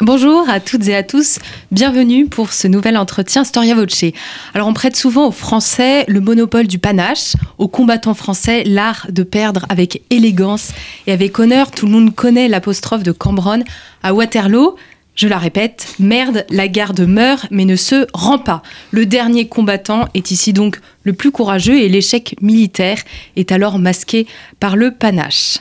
[0.00, 1.40] Bonjour à toutes et à tous,
[1.72, 4.04] bienvenue pour ce nouvel entretien Storia Voce.
[4.54, 9.24] Alors on prête souvent aux Français le monopole du panache, aux combattants français l'art de
[9.24, 10.70] perdre avec élégance
[11.08, 11.72] et avec honneur.
[11.72, 13.64] Tout le monde connaît l'apostrophe de Cambronne
[14.04, 14.76] à Waterloo.
[15.16, 18.62] Je la répète, merde, la garde meurt mais ne se rend pas.
[18.92, 22.98] Le dernier combattant est ici donc le plus courageux et l'échec militaire
[23.34, 24.28] est alors masqué
[24.60, 25.58] par le panache.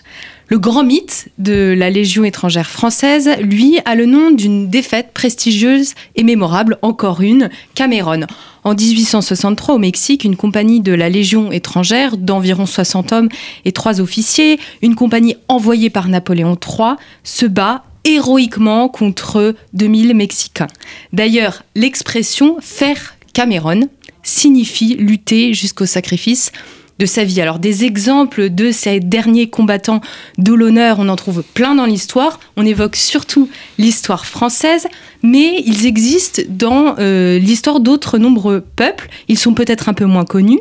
[0.50, 5.94] Le grand mythe de la Légion étrangère française, lui, a le nom d'une défaite prestigieuse
[6.16, 8.22] et mémorable, encore une, Cameron.
[8.64, 13.30] En 1863, au Mexique, une compagnie de la Légion étrangère d'environ 60 hommes
[13.66, 20.68] et trois officiers, une compagnie envoyée par Napoléon III, se bat héroïquement contre 2000 Mexicains.
[21.12, 23.90] D'ailleurs, l'expression faire Cameron
[24.24, 26.52] signifie lutter jusqu'au sacrifice
[27.00, 27.42] de sa vie.
[27.42, 30.02] Alors des exemples de ces derniers combattants
[30.38, 32.40] de l'honneur, on en trouve plein dans l'histoire.
[32.56, 34.88] On évoque surtout l'histoire française,
[35.24, 39.10] mais ils existent dans euh, l'histoire d'autres nombreux peuples.
[39.28, 40.60] Ils sont peut-être un peu moins connus.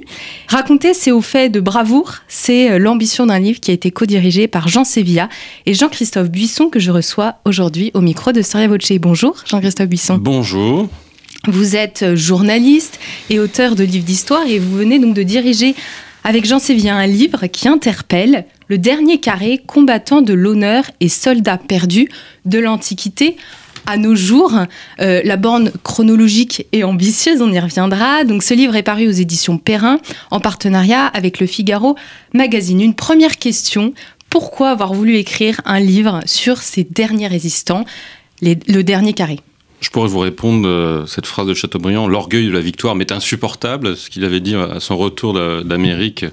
[0.48, 4.48] Raconter ces hauts faits de bravoure, c'est euh, l'ambition d'un livre qui a été co-dirigé
[4.48, 5.28] par Jean Sévilla
[5.64, 8.92] et Jean-Christophe Buisson que je reçois aujourd'hui au micro de Storia Voce.
[9.00, 10.18] Bonjour Jean-Christophe Buisson.
[10.18, 10.88] Bonjour.
[11.48, 12.98] Vous êtes journaliste
[13.30, 15.74] et auteur de livres d'histoire et vous venez donc de diriger
[16.24, 21.58] avec Jean Sévien, un livre qui interpelle le dernier carré combattant de l'honneur et soldat
[21.58, 22.08] perdu
[22.44, 23.36] de l'Antiquité
[23.86, 24.52] à nos jours.
[25.00, 28.24] Euh, la borne chronologique est ambitieuse, on y reviendra.
[28.24, 29.98] Donc ce livre est paru aux éditions Perrin
[30.30, 31.96] en partenariat avec le Figaro
[32.34, 32.80] Magazine.
[32.80, 33.94] Une première question,
[34.28, 37.84] pourquoi avoir voulu écrire un livre sur ces derniers résistants,
[38.42, 39.38] le dernier carré?
[39.80, 43.96] Je pourrais vous répondre euh, cette phrase de Chateaubriand l'orgueil de la victoire m'est insupportable,
[43.96, 46.24] ce qu'il avait dit à son retour d'Amérique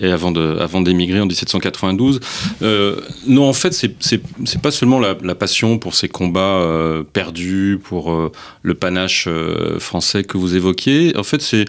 [0.00, 2.20] et avant d'émigrer en 1792.
[2.62, 8.30] Euh, non, en fait, c'est, pas seulement la, passion pour ces combats euh, perdus, pour
[8.62, 9.28] le panache
[9.78, 11.16] français que vous évoquiez.
[11.16, 11.66] En fait, c'est,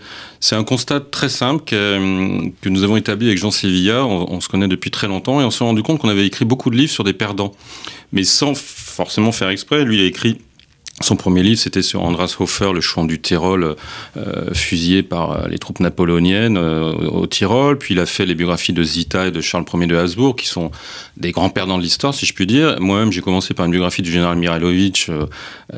[0.55, 4.05] un constat très simple que, que nous avons établi avec Jean Sévilla.
[4.05, 6.45] On, on, se connaît depuis très longtemps et on s'est rendu compte qu'on avait écrit
[6.45, 7.53] beaucoup de livres sur des perdants,
[8.11, 9.85] mais sans forcément faire exprès.
[9.85, 10.39] Lui, il a écrit
[11.05, 13.75] son premier livre, c'était sur Andras Hofer, le chouan du Tyrol,
[14.17, 17.77] euh, fusillé par euh, les troupes napoléoniennes euh, au Tyrol.
[17.77, 20.47] Puis il a fait les biographies de Zita et de Charles Ier de Habsbourg, qui
[20.47, 20.71] sont
[21.17, 22.77] des grands perdants de l'histoire, si je puis dire.
[22.79, 25.11] Moi-même, j'ai commencé par une biographie du général Mihailovic,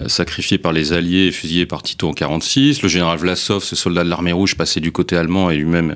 [0.08, 2.82] sacrifié par les Alliés et fusillé par Tito en 46.
[2.82, 5.96] Le général Vlasov, ce soldat de l'armée rouge, passé du côté allemand et lui-même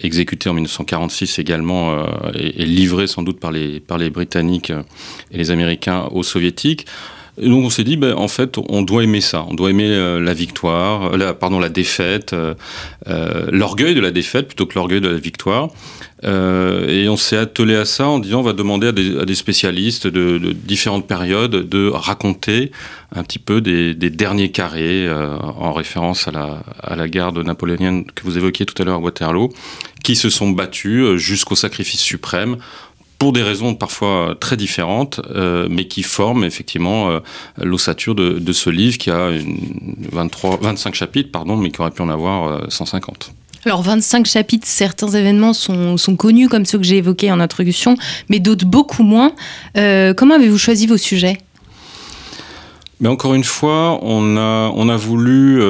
[0.00, 4.72] exécuté en 1946 également, et, livré sans doute par les Britanniques
[5.30, 6.86] et les Américains aux Soviétiques.
[7.40, 9.44] Et donc on s'est dit, ben, en fait, on doit aimer ça.
[9.48, 12.54] On doit aimer euh, la victoire, euh, pardon, la défaite, euh,
[13.50, 15.68] l'orgueil de la défaite plutôt que l'orgueil de la victoire.
[16.22, 20.52] et on s'est attelé à ça en disant, on va demander à des, spécialistes de,
[20.52, 22.70] différentes périodes de raconter
[23.14, 28.22] un petit peu des, derniers carrés, en référence à la, à la garde napoléonienne que
[28.24, 29.52] vous évoquiez tout à l'heure à Waterloo,
[30.02, 32.56] qui se sont battus jusqu'au sacrifice suprême
[33.24, 37.20] pour des raisons parfois très différentes, euh, mais qui forment effectivement euh,
[37.56, 39.30] l'ossature de, ce livre qui a
[40.12, 43.30] 23, 25 chapitres, pardon, mais qui aurait pu en avoir 150.
[43.30, 47.40] Euh, Alors 25 chapitres, certains événements sont, sont connus comme ceux que j'ai évoqués en
[47.40, 47.96] introduction,
[48.28, 49.32] mais d'autres beaucoup moins.
[49.74, 51.38] comment avez-vous choisi vos sujets?
[53.00, 55.62] Mais encore une fois, on a, on a voulu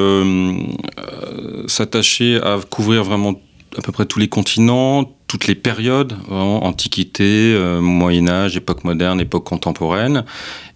[1.69, 3.35] s'attacher à couvrir vraiment
[3.79, 9.21] à peu près tous les continents, toutes les périodes, Antiquité, euh, Moyen Âge, époque moderne,
[9.21, 10.25] époque contemporaine.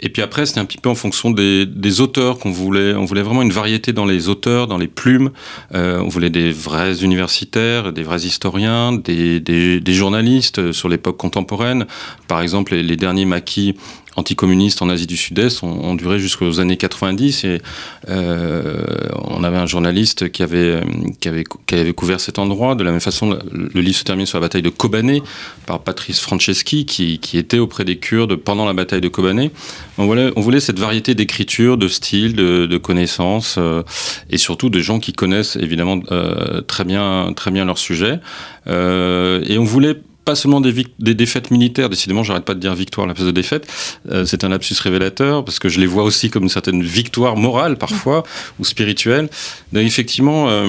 [0.00, 2.94] Et puis après, c'était un petit peu en fonction des, des auteurs qu'on voulait.
[2.94, 5.30] On voulait vraiment une variété dans les auteurs, dans les plumes.
[5.74, 11.18] Euh, on voulait des vrais universitaires, des vrais historiens, des, des, des journalistes sur l'époque
[11.18, 11.86] contemporaine.
[12.26, 13.76] Par exemple, les, les derniers maquis
[14.18, 17.62] anticommunistes en Asie du Sud-Est ont, duré jusqu'aux années 90 et
[18.08, 18.82] euh,
[19.24, 20.80] on avait un journaliste qui avait,
[21.20, 22.74] qui, avait, couvert cet endroit.
[22.74, 25.22] De la même façon, le livre se termine sur la bataille de Kobané
[25.66, 29.50] par Patrice Franceschi qui, était auprès des Kurdes pendant la bataille de Kobané.
[29.96, 33.82] On voulait, on voulait cette variété d'écriture, de style, de, connaissances euh,
[34.30, 38.20] et surtout de gens qui connaissent évidemment euh, très, bien, très bien leur sujet.
[38.66, 39.96] Et on voulait
[40.28, 43.32] pas seulement des, défaites militaires, décidément, j'arrête pas de dire victoire à la place de
[43.32, 43.66] défaite,
[44.10, 47.38] euh, c'est un lapsus révélateur, parce que je les vois aussi comme une certaine victoire
[47.38, 48.24] morale parfois,
[48.58, 49.30] ou spirituelle.
[49.74, 50.66] Effectivement, euh,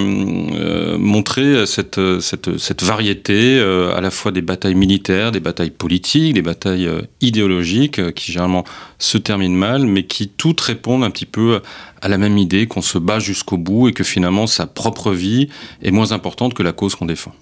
[0.54, 6.42] euh, montrer cette, cette variété à la fois des batailles militaires, des batailles politiques, des
[6.42, 6.90] batailles
[7.20, 8.64] idéologiques, qui généralement
[8.98, 11.60] se terminent mal, mais qui toutes répondent un petit peu
[12.02, 15.50] à la même idée qu'on se bat jusqu'au bout et que finalement sa propre vie
[15.82, 17.34] est moins importante que la cause qu'on défend.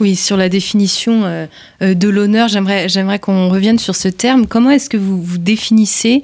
[0.00, 1.46] Oui, sur la définition euh,
[1.82, 4.46] euh, de l'honneur, j'aimerais, qu'on revienne sur ce terme.
[4.46, 6.22] Comment est-ce que vous, vous définissez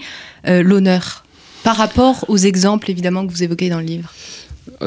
[0.48, 1.24] euh, l'honneur?
[1.62, 4.12] Par rapport aux exemples évidemment que vous évoquez dans le livre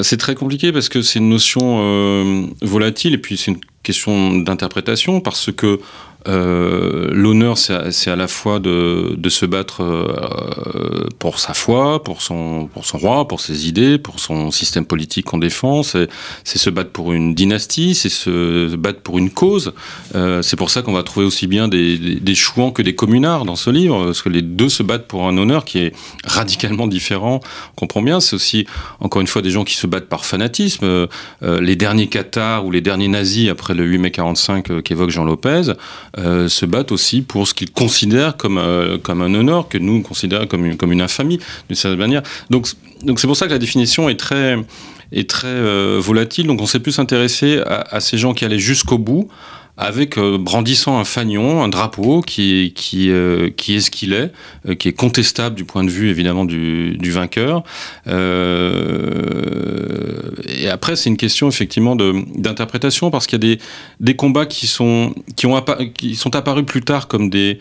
[0.01, 5.19] C'est très compliqué parce que c'est une notion volatile et puis c'est une question d'interprétation
[5.19, 5.81] parce que
[6.27, 12.69] euh, l'honneur, c'est à, la fois de, se battre euh, pour sa foi, pour son,
[12.93, 15.83] roi, pour ses idées, pour son système politique qu'on défend.
[15.83, 16.09] C'est
[16.43, 19.73] se battre pour une dynastie, c'est se battre pour une cause.
[20.15, 23.45] Euh, c'est pour ça qu'on va trouver aussi bien des, des, chouans que des communards
[23.45, 25.93] dans ce livre, parce que les deux se battent pour un honneur qui est
[26.25, 27.39] radicalement différent.
[27.71, 28.19] On comprend bien.
[28.19, 28.65] C'est aussi,
[28.99, 31.07] encore une fois, des gens qui se battent par fanatisme.
[31.41, 35.73] les derniers Qatars ou les derniers nazis après le 8 mai 45 qu'évoque Jean Lopez.
[36.17, 40.01] Euh, se battent aussi pour ce qu'ils considèrent comme, euh, comme un honneur, que nous
[40.01, 42.23] considérons comme une, comme une infamie, d'une certaine manière.
[42.49, 42.67] Donc
[43.03, 44.57] donc c'est pour ça que la définition est très,
[45.11, 46.47] est très euh, volatile.
[46.47, 49.29] Donc on s'est plus intéressé à, à, ces gens qui allaient jusqu'au bout,
[49.79, 54.33] avec euh, brandissant un fanion, un drapeau qui, qui, euh, qui est ce qu'il est,
[54.67, 57.63] euh, qui est contestable du point de vue évidemment du, du vainqueur.
[58.05, 58.11] et
[60.69, 63.61] après, c'est une question effectivement d'interprétation parce qu'il y a des,
[64.01, 67.59] des combats qui sont, qui, ont qui sont apparus plus tard comme des,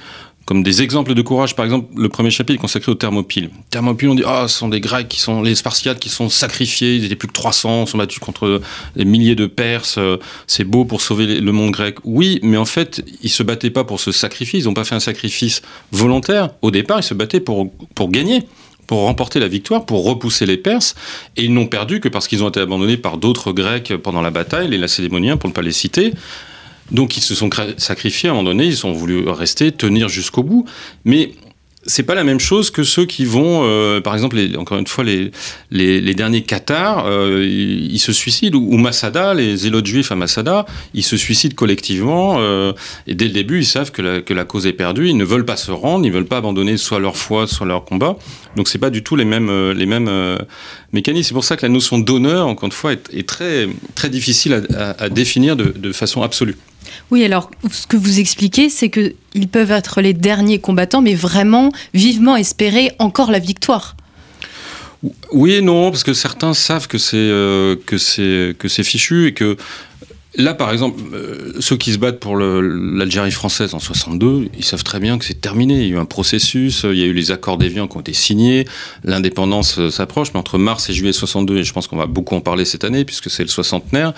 [0.49, 1.55] comme des exemples de courage.
[1.55, 3.51] Par exemple, le premier chapitre consacré aux Thermopyles.
[3.69, 6.97] Thermopyles, on dit, ah, ce sont des Grecs qui sont, les Spartiates qui sont sacrifiés,
[6.97, 8.63] ils étaient plus que 300, sont battus contre
[8.97, 10.17] des milliers de Perses, euh,
[10.47, 11.97] c'est beau pour sauver le monde grec.
[12.05, 14.95] Oui, mais en fait, ils se battaient pas pour ce sacrifice, ils n'ont pas fait
[14.95, 15.61] un sacrifice
[15.93, 16.49] volontaire.
[16.63, 18.45] Au départ, ils se battaient pour, pour gagner
[18.87, 20.95] pour remporter la victoire, pour repousser les Perses,
[21.37, 24.31] et ils n'ont perdu que parce qu'ils ont été abandonnés par d'autres Grecs pendant la
[24.31, 26.15] bataille, les Lacédémoniens pour ne pas les citer.
[26.91, 30.43] Donc ils se sont sacrifiés à un moment donné, ils ont voulu rester, tenir jusqu'au
[30.43, 30.65] bout.
[31.05, 31.33] Mais
[31.89, 35.05] c'est pas la même chose que ceux qui vont, euh, par exemple, encore une fois,
[35.05, 35.31] les,
[35.71, 41.03] les, derniers Qatars, euh, ils, se suicident, ou, Masada, les zélotes juifs à Masada, ils
[41.03, 42.73] se suicident collectivement, euh,
[43.07, 45.25] et dès le début, ils savent que la, que la, cause est perdue, ils ne
[45.25, 48.17] veulent pas se rendre, ils ne veulent pas abandonner soit leur foi, soit leur combat,
[48.57, 50.39] donc c'est pas du tout les mêmes, les mêmes
[50.93, 51.29] mécanismes.
[51.29, 54.91] C'est pour ça que la notion d'honneur, encore une fois, est, très, très difficile à,
[55.03, 56.57] à définir de, de façon absolue.
[57.11, 61.71] Oui, alors ce que vous expliquez, c'est qu'ils peuvent être les derniers combattants, mais vraiment
[61.95, 63.97] vivement espérer encore la victoire.
[65.33, 69.29] Oui et non, parce que certains savent que c'est euh, que c'est que c'est fichu
[69.29, 69.57] et que
[70.39, 74.85] Là, par exemple, euh, ceux qui se battent pour l'Algérie française en 62, ils savent
[74.85, 75.75] très bien que c'est terminé.
[75.75, 78.01] Il y a eu un processus, il y a eu les accords d'Évian qui ont
[78.01, 78.65] été signés,
[79.03, 82.37] l'indépendance euh, s'approche, mais entre mars et juillet 62, et je pense qu'on va beaucoup
[82.37, 84.15] en parler cette année puisque c'est le soixantenaire,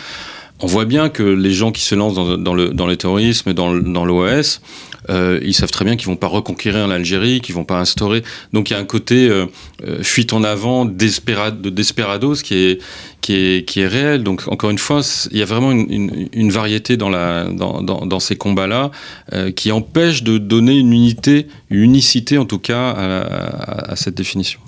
[0.63, 4.61] on voit bien que les gens qui se lancent dans, le, dans terrorisme, dans l'OAS,
[5.09, 8.23] euh, ils savent très bien qu'ils vont pas reconquérir l'Algérie, qu'ils vont pas instaurer.
[8.53, 9.47] Donc il y a un côté euh,
[9.87, 12.83] euh, fuite en avant, de desperados qui est,
[13.21, 14.23] qui est, qui est réel.
[14.23, 18.37] Donc encore une fois, il y a vraiment une, variété dans, la, dans, dans, ces
[18.37, 18.91] combats-là
[19.55, 24.61] qui empêche de donner une unité, une unicité en tout cas à cette définition.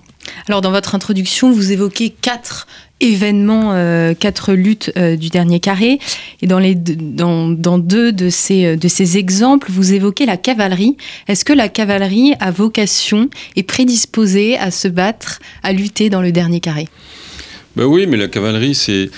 [0.48, 2.66] Alors dans votre introduction, vous évoquez quatre
[3.02, 5.98] événements, euh, quatre luttes euh, du dernier carré.
[6.40, 10.36] Et dans, les, dans, dans deux de ces, euh, de ces exemples, vous évoquez la
[10.36, 10.96] cavalerie.
[11.28, 16.22] Une ce que la cavalerie a vocation et prédisposée à se battre, à lutter dans
[16.22, 16.88] le dernier carré?
[17.74, 19.10] Ben oui, mais la cavalerie, c'est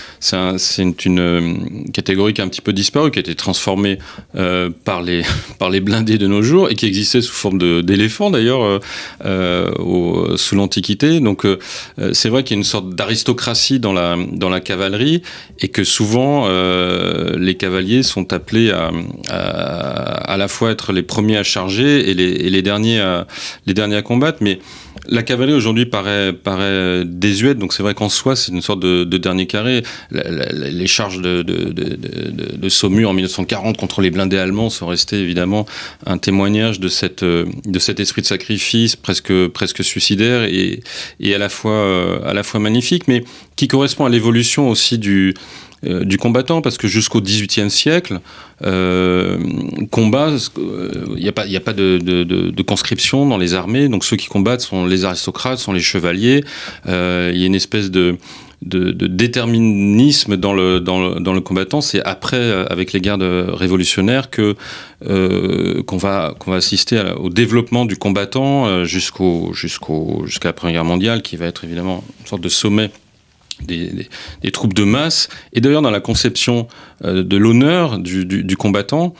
[1.04, 1.54] une euh,
[1.92, 3.98] catégorie qui a un petit peu disparu, qui a été transformée
[4.36, 5.22] euh, par, les,
[5.58, 8.78] par les blindés de nos jours et qui existait sous forme d'éléphants d'ailleurs euh,
[9.24, 11.20] euh sous l'Antiquité.
[11.20, 11.46] Donc
[12.12, 15.22] c'est vrai qu'il y a une sorte d'aristocratie dans la, dans la cavalerie
[15.60, 18.90] et que souvent les cavaliers sont appelés à,
[19.28, 23.26] à, à, la fois être les premiers à charger et les, et les, derniers, à,
[23.66, 24.38] les derniers à combattre.
[24.40, 24.58] Mais
[25.06, 29.04] la cavalerie aujourd'hui paraît, paraît désuète, donc c'est vrai qu'en soi c'est une sorte de,
[29.18, 29.82] dernier carré.
[30.10, 35.66] les charges de, de, Saumur en 1940 contre les blindés allemands sont restées évidemment
[36.06, 40.80] un témoignage de, cette, de cet esprit de sacrifice presque, presque suicidaire et,
[41.20, 43.24] et à, la fois, à la fois magnifique, mais
[43.56, 45.34] qui correspond à l'évolution aussi du,
[45.86, 48.20] euh, du combattant, parce que jusqu'au XVIIIe siècle,
[48.64, 49.38] euh,
[49.90, 54.04] combat, il euh, n'y a pas, y a pas de, conscription dans les armées, donc
[54.04, 56.44] ceux qui combattent sont les aristocrates, sont les chevaliers.
[56.86, 56.90] Il
[57.36, 58.18] y a une espèce de,
[58.64, 61.80] déterminisme dans le, combattant.
[61.80, 64.54] C'est après, euh, avec les guerres révolutionnaires, que
[65.06, 71.36] euh, qu'on va assister au développement du combattant euh, jusqu'à la Première Guerre mondiale, qui
[71.36, 72.90] va être évidemment une sorte de sommet
[73.66, 74.08] des,
[74.52, 75.28] troupes de masse.
[75.52, 76.68] Et d'ailleurs, dans la conception
[77.02, 79.14] de l'honneur du, du, combattant,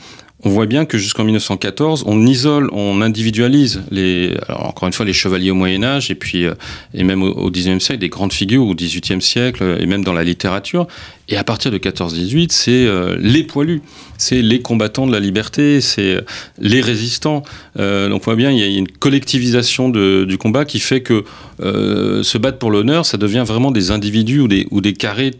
[0.45, 5.11] on voit bien que jusqu'en 1914, on isole, on individualise les, encore une fois, les
[5.11, 6.53] chevaliers au Moyen Âge et puis euh,
[6.93, 10.13] et même au, XIXe siècle, des grandes figures au XVIIIe siècle euh, et même dans
[10.13, 10.85] la littérature.
[11.29, 13.81] Et à partir de 14-18, c'est euh, les poilus,
[14.19, 16.23] c'est les combattants de la liberté, c'est
[16.59, 17.41] les résistants.
[17.75, 21.25] donc on voit bien, il y a une collectivisation du combat qui fait que
[21.59, 25.31] se battre pour l'honneur, ça devient vraiment des individus ou des, ou des carrés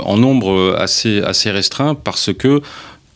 [0.00, 2.62] en nombre assez, assez restreint parce que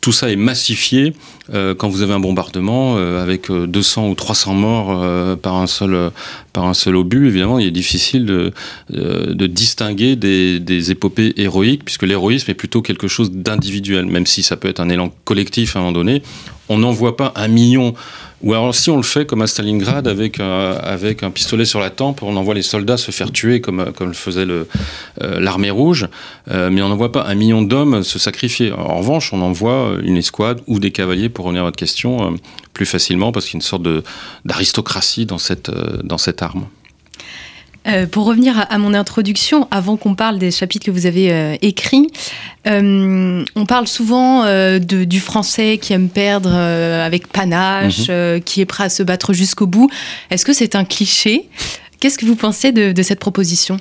[0.03, 1.15] tout ça est massifié
[1.55, 5.69] euh, quand vous avez un bombardement euh, avec 200 euh, ou 300 morts par, un
[5.69, 6.11] seul,
[6.53, 7.29] par un seul obus.
[7.29, 8.53] Évidemment, il est difficile de,
[8.91, 14.43] de distinguer des, des, épopées héroïques, puisque l'héroïsme est plutôt quelque chose d'individuel, même si
[14.43, 16.23] ça peut être un élan collectif à un moment donné.
[16.69, 17.95] On n'en voit pas un million
[18.43, 21.81] ou alors si on le fait comme à Stalingrad avec un, avec un pistolet sur
[21.81, 24.65] la tempe, on envoie les soldats se faire tuer comme, comme le faisait euh,
[25.19, 26.09] l'armée rouge,
[26.51, 28.73] euh, mais on n'envoie pas un million d'hommes se sacrifier.
[28.73, 32.37] En revanche, on envoie une escouade ou des cavaliers, pour revenir à votre question, euh,
[32.73, 33.87] plus facilement parce qu'il y a une sorte
[34.45, 35.39] d'aristocratie dans
[36.03, 36.67] dans cette arme.
[37.89, 41.57] Euh, pour revenir à, mon introduction, avant qu'on parle des chapitres que vous avez euh,
[41.63, 42.07] écrits,
[42.69, 44.45] euh, on parle souvent
[44.79, 48.41] du français qui aime perdre avec panache, mhm.
[48.43, 49.91] qui est prêt à se battre jusqu'au bout.
[50.31, 51.49] Est-ce que c'est un cliché?
[51.99, 53.79] Qu'est-ce que vous pensez de cette proposition?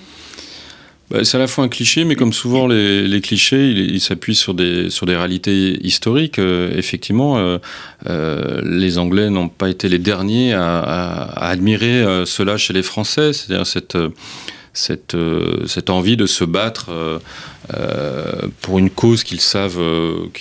[1.11, 4.53] Bah, c'est à la fois un cliché, mais comme souvent les, clichés, ils s'appuient sur
[4.53, 6.39] des, sur des réalités historiques.
[6.39, 7.57] Euh, effectivement, euh,
[8.07, 13.67] euh, les Anglais n'ont pas été les derniers à, admirer cela chez les Français, c'est-à-dire
[13.67, 13.97] cette,
[14.73, 15.17] cette,
[15.67, 16.91] cette envie de se battre
[18.61, 19.81] pour une cause qu'ils savent,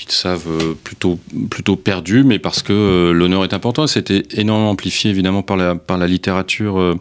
[0.09, 1.19] savent plutôt,
[1.51, 3.87] plutôt perdue, mais parce que l'honneur est important.
[3.87, 6.97] C'était énormément amplifié évidemment par la, par la littérature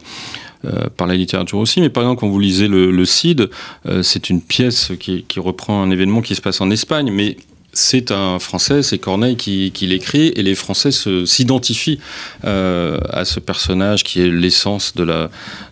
[0.97, 1.81] par la littérature aussi.
[1.81, 3.49] Mais par exemple, quand vous lisez le, Cid,
[3.87, 7.37] euh, c'est une pièce qui, reprend un événement qui se passe en Espagne, mais
[7.71, 11.99] c'est un Français, c'est Corneille qui, l'écrit, et les Français s'identifient
[12.43, 14.93] euh, à ce personnage qui est l'essence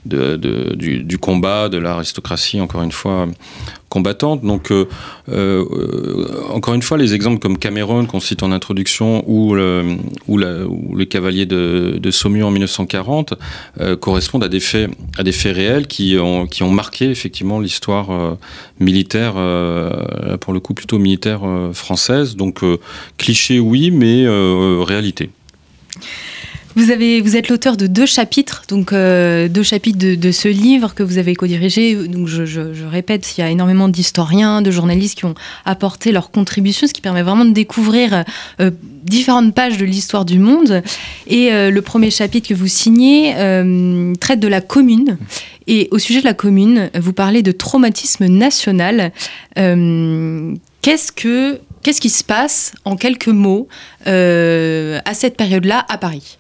[0.05, 3.27] du, combat, de l'aristocratie, encore une fois,
[3.89, 4.41] combattante.
[4.41, 4.85] Donc, euh,
[5.29, 5.65] euh,
[6.49, 11.05] encore une fois, les exemples comme Cameron qu'on cite en introduction ou le, ou, le
[11.05, 13.33] cavalier de, Saumur en 1940
[13.79, 17.59] euh, correspondent à des faits, à des faits réels qui ont, qui ont marqué effectivement
[17.59, 18.37] l'histoire
[18.79, 19.33] militaire,
[20.39, 21.41] pour le coup plutôt militaire
[21.73, 22.35] française.
[22.35, 22.61] Donc,
[23.17, 24.25] cliché oui, mais
[24.83, 25.29] réalité.
[26.77, 31.17] Vous, êtes l'auteur de deux chapitres, donc euh, deux chapitres de, ce livre que vous
[31.17, 31.95] avez co-dirigé.
[32.07, 35.33] Donc je, répète, il y a énormément d'historiens, de journalistes qui ont
[35.65, 38.23] apporté leur contribution, ce qui permet vraiment de découvrir
[38.59, 38.69] euh,
[39.03, 40.83] différentes pages de l'histoire du monde.
[41.25, 43.33] Et euh, le premier chapitre que vous signez
[44.19, 45.17] traite de la commune.
[45.65, 49.11] Et au sujet de la commune, vous parlez de traumatisme national.
[49.55, 53.67] Qu'est-ce que Qu'est-ce qui se passe, en quelques mots,
[54.05, 56.37] à cette période-là à Paris?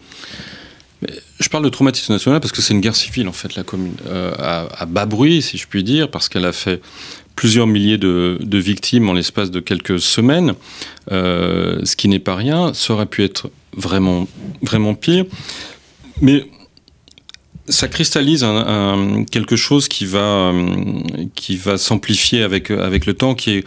[1.39, 3.95] Je parle de traumatisme national parce que c'est une guerre civile, en fait, la commune.
[4.07, 6.81] Euh, à, bas bruit, si je puis dire, parce qu'elle a fait
[7.35, 10.55] plusieurs milliers de, victimes en l'espace de quelques semaines,
[11.11, 12.73] euh, ce qui n'est pas rien.
[12.73, 14.27] Ça aurait pu être vraiment,
[14.63, 15.25] vraiment pire.
[16.21, 16.49] Mais
[17.69, 18.43] ça cristallise
[19.29, 20.51] quelque chose qui va,
[21.35, 23.63] qui va s'amplifier avec, avec le temps, qui est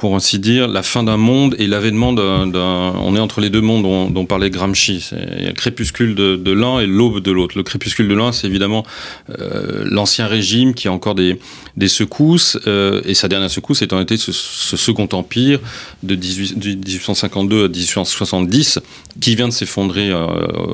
[0.00, 2.50] pour ainsi dire, la fin d'un monde et l'avènement d'un.
[2.54, 5.10] On est entre les deux mondes dont, parlait Gramsci.
[5.12, 7.54] Il y a le crépuscule de, l'un et l'aube de l'autre.
[7.54, 8.82] Le crépuscule de l'un, c'est évidemment
[9.28, 11.38] euh, l'ancien régime qui a encore des,
[11.76, 15.60] des secousses, euh, et sa dernière secousse étant été ce, Second Empire
[16.02, 18.78] de 1852 à 1870,
[19.20, 20.26] qui vient de s'effondrer euh,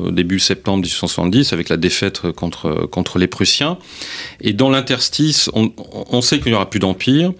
[0.05, 3.77] au début septembre 1870 avec la défaite contre, contre les Prussiens.
[4.41, 5.73] Et dans l'interstice, on,
[6.13, 7.33] on sait qu'il n'y aura plus d'empire.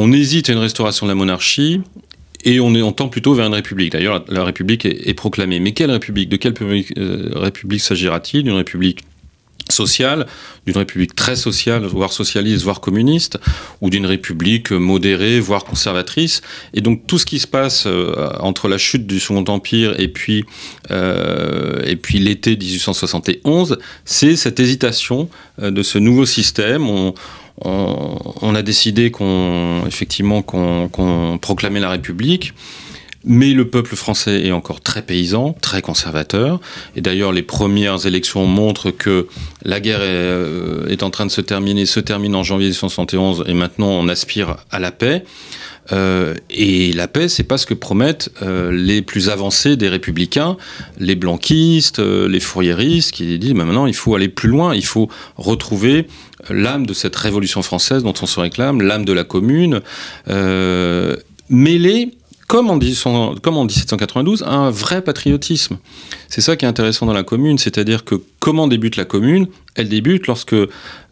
[0.00, 1.80] On hésite à une restauration de la monarchie
[2.44, 3.90] et on, tend plutôt vers une république.
[3.90, 5.58] D'ailleurs, la, république est, proclamée.
[5.58, 6.28] Mais quelle république?
[6.28, 8.44] De quelle euh, république s'agira-t-il?
[8.44, 9.00] D'une république
[9.68, 10.28] sociale,
[10.66, 13.40] d'une république très sociale, voire socialiste, voire communiste,
[13.80, 16.42] ou d'une république modérée, voire conservatrice?
[16.74, 20.06] Et donc tout ce qui se passe euh, entre la chute du Second Empire et
[20.06, 20.44] puis,
[20.92, 25.28] euh, puis l'été 1871, c'est cette hésitation
[25.60, 26.86] de ce nouveau système.
[27.64, 32.54] On, a décidé qu'on effectivement qu'on proclamait la République.
[33.24, 36.60] Mais le peuple français est encore très paysan, très conservateur.
[36.94, 39.26] Et d'ailleurs, les premières élections montrent que
[39.64, 43.44] la guerre est, euh, est, en train de se terminer, se termine en janvier 1971,
[43.48, 45.24] et maintenant on aspire à la paix.
[45.92, 50.56] Euh, et la paix, c'est pas ce que promettent euh, les plus avancés des républicains,
[50.98, 55.08] les blanquistes, euh, les fourriéristes, qui disent maintenant il faut aller plus loin, il faut
[55.36, 56.06] retrouver
[56.50, 59.80] l'âme de cette révolution française dont on se réclame, l'âme de la commune,
[61.50, 62.10] mêlée
[62.46, 62.78] comme en,
[63.42, 65.76] comme en 1792, un vrai patriotisme.
[66.28, 69.48] C'est ça qui est intéressant dans la commune, c'est-à-dire que comment débute la commune?
[69.74, 70.56] Elle débute lorsque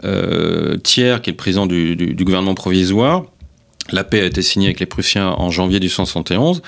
[0.02, 3.24] Thiers, qui est le président du gouvernement provisoire,
[3.90, 6.62] la paix a été signée avec les Prussiens en janvier 1871.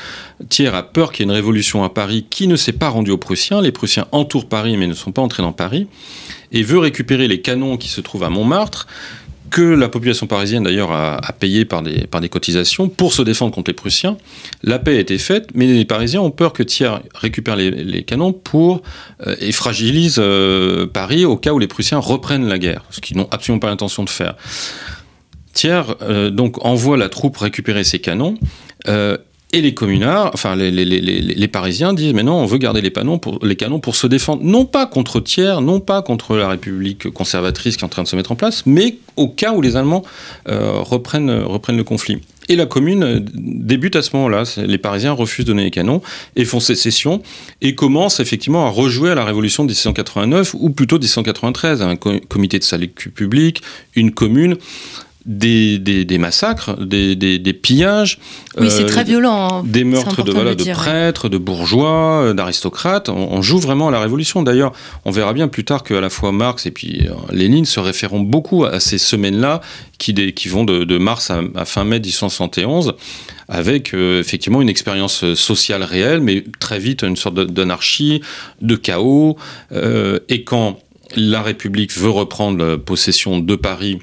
[0.48, 3.10] Thiers a peur qu'il y ait une révolution à Paris qui ne s'est pas rendue
[3.10, 3.60] aux Prussiens.
[3.60, 5.86] Les Prussiens entourent Paris mais ne sont pas entrés dans Paris.
[6.52, 8.86] Et veut récupérer les canons qui se trouvent à Montmartre,
[9.50, 13.70] que la population parisienne d'ailleurs a, payé par des, par cotisations pour se défendre contre
[13.70, 14.16] les Prussiens.
[14.62, 18.32] La paix a été faite, mais les Parisiens ont peur que Thiers récupère les, canons
[18.32, 18.82] pour
[19.26, 23.16] euh, et fragilise euh, Paris au cas où les Prussiens reprennent la guerre, ce qu'ils
[23.16, 24.34] n'ont absolument pas l'intention de faire.
[25.58, 28.36] Thiers euh, donc envoie la troupe récupérer ses canons.
[28.86, 29.16] Euh,
[29.52, 33.18] et les communards, enfin les, Parisiens disent mais non, on veut garder les, canons
[33.80, 37.86] pour se défendre, non pas contre Thiers, non pas contre la République conservatrice qui est
[37.86, 40.04] en train de se mettre en place, mais au cas où les Allemands
[40.48, 42.18] euh, reprennent, reprennent le conflit.
[42.50, 44.44] Et la commune débute à ce moment-là.
[44.58, 46.02] Les Parisiens refusent de donner les canons
[46.36, 47.22] et font sécession
[47.60, 52.58] et commencent effectivement à rejouer à la Révolution de 1789 ou plutôt 1793, un comité
[52.58, 53.62] de salut public,
[53.94, 54.56] une commune
[55.28, 58.18] des, des, massacres, des, des, pillages.
[58.58, 59.48] Oui, c'est très euh, violent.
[59.52, 59.62] Hein.
[59.64, 63.10] Des meurtres de, voilà, de, prêtres, de bourgeois, euh, d'aristocrates.
[63.10, 64.42] On, joue vraiment à la Révolution.
[64.42, 64.72] D'ailleurs,
[65.04, 68.20] on verra bien plus tard qu'à la fois Marx et puis euh, Lénine se référeront
[68.20, 69.60] beaucoup à ces semaines-là
[69.98, 72.94] qui, qui vont de, mars à, fin mai 1871
[73.50, 78.20] avec effectivement une expérience sociale réelle, mais très vite une sorte d'anarchie,
[78.60, 79.38] de chaos.
[79.72, 80.78] et quand
[81.16, 83.98] la République veut reprendre possession de Paris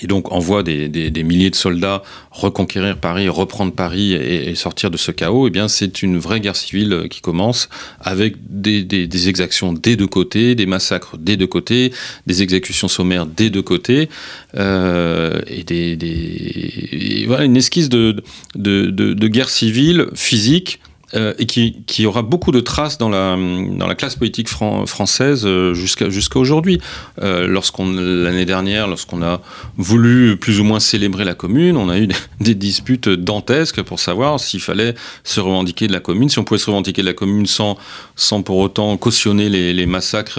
[0.00, 4.96] et donc envoie des, des, milliers de soldats reconquérir Paris, reprendre Paris et, sortir de
[4.96, 7.68] ce chaos, eh bien c'est une vraie guerre civile qui commence
[8.00, 11.92] avec des, des, exactions des deux côtés, des massacres des deux côtés,
[12.26, 14.08] des exécutions sommaires des deux côtés,
[14.56, 18.16] euh, et des, voilà une esquisse de,
[18.54, 20.80] de, de guerre civile physique
[21.14, 25.42] euh, et qui, qui, aura beaucoup de traces dans la, dans la classe politique française
[25.44, 26.80] euh, jusqu'à jusqu'à aujourd'hui.
[27.20, 29.40] Euh, lorsqu'on l'année dernière, lorsqu'on a
[29.76, 32.06] voulu plus ou moins célébrer la commune, on a eu
[32.40, 36.58] des, disputes dantesques pour savoir s'il fallait se revendiquer de la commune, si on pouvait
[36.58, 37.76] se revendiquer de la commune sans,
[38.14, 40.38] sans pour autant cautionner les massacres,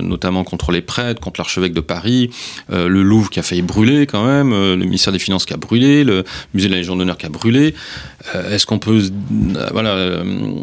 [0.00, 2.30] notamment contre les prêtres, contre l'archevêque de Paris,
[2.68, 6.04] le Louvre qui a failli brûler quand même, le ministère des Finances qui a brûlé,
[6.04, 6.24] le
[6.54, 7.74] musée de la Légion d'honneur qui a brûlé.
[8.50, 9.02] Est-ce qu'on peut
[9.72, 10.22] voilà euh,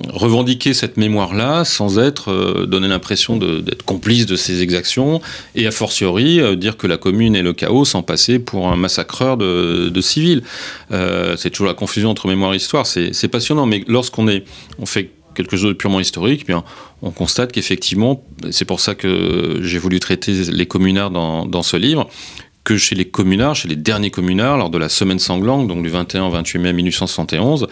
[0.10, 5.22] revendiquer cette mémoire-là sans être euh, donner l'impression d'être complice de ces exactions
[5.56, 8.76] et a fortiori euh, dire que la commune est le chaos sans passer pour un
[8.76, 10.44] massacreur de, civils.
[10.92, 12.86] c'est toujours la confusion entre mémoire et histoire.
[12.86, 14.44] C'est passionnant, mais lorsqu'on est,
[14.80, 16.64] on fait quelque chose de purement historique, eh bien,
[17.02, 22.10] on constate qu'effectivement, c'est pour ça que j'ai voulu traiter les communards dans ce livre,
[22.68, 25.88] que chez les communards, chez les derniers communards, lors de la semaine sanglante, donc du
[25.88, 27.68] 21 au 28 mai 1871,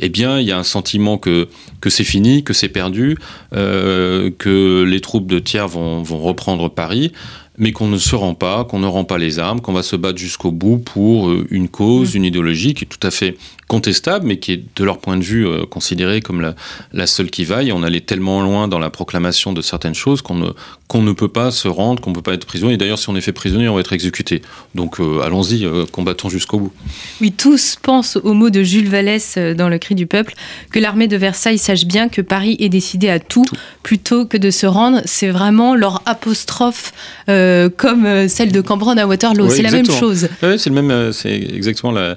[0.00, 1.48] eh bien, il y a un sentiment que,
[1.82, 3.18] que c'est fini, que c'est perdu,
[3.54, 7.12] euh, que les troupes de tiers vont, vont reprendre Paris,
[7.58, 9.96] mais qu'on ne se rend pas, qu'on ne rend pas les armes, qu'on va se
[9.96, 12.16] battre jusqu'au bout pour euh, une cause, mmh.
[12.16, 13.36] une idéologie qui est tout à fait
[13.68, 16.54] contestable, mais qui est de leur point de vue euh, considérée comme la,
[16.94, 17.70] la, seule qui vaille.
[17.70, 20.48] On allait tellement loin dans la proclamation de certaines choses qu'on ne,
[20.88, 22.74] qu'on ne peut pas se rendre, qu'on ne peut pas être prisonnier.
[22.74, 24.40] Et d'ailleurs, si on est fait prisonnier, on va être exécuté.
[24.74, 26.72] Donc euh, allons-y, euh, combattons jusqu'au bout.
[27.20, 30.32] Oui, tous pensent au mot de Jules Vallès dans Le Cri du Peuple,
[30.72, 33.44] que l'armée de Versailles sache bien que Paris est décidé à tout,
[33.82, 35.02] plutôt que de se rendre.
[35.04, 36.94] C'est vraiment leur apostrophe
[37.26, 39.50] comme celle de Cambronne à Waterloo.
[39.50, 40.28] c'est la même chose.
[40.42, 42.16] Oui, c'est, le même, c'est exactement la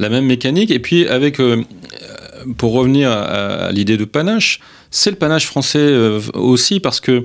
[0.00, 0.72] la même mécanique.
[0.72, 1.62] Et puis, avec, euh,
[2.56, 4.58] pour revenir à, l'idée de panache,
[4.90, 7.24] c'est le panache français euh, aussi parce que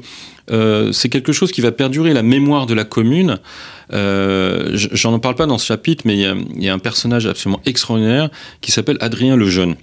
[0.52, 3.40] euh, c'est quelque chose qui va perdurer la mémoire de la commune.
[3.92, 8.30] J'en parle pas dans ce chapitre, mais il y, a un personnage absolument extraordinaire
[8.62, 9.76] qui s'appelle Adrien le Jeune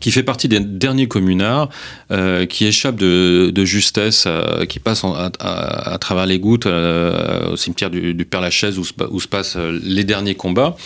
[0.00, 1.68] qui fait partie des derniers communards,
[2.10, 7.90] euh, qui échappe de, justesse, euh, qui passe à, travers les gouttes euh, au cimetière
[7.90, 10.76] du, Père Lachaise où, où, se passent les derniers combats,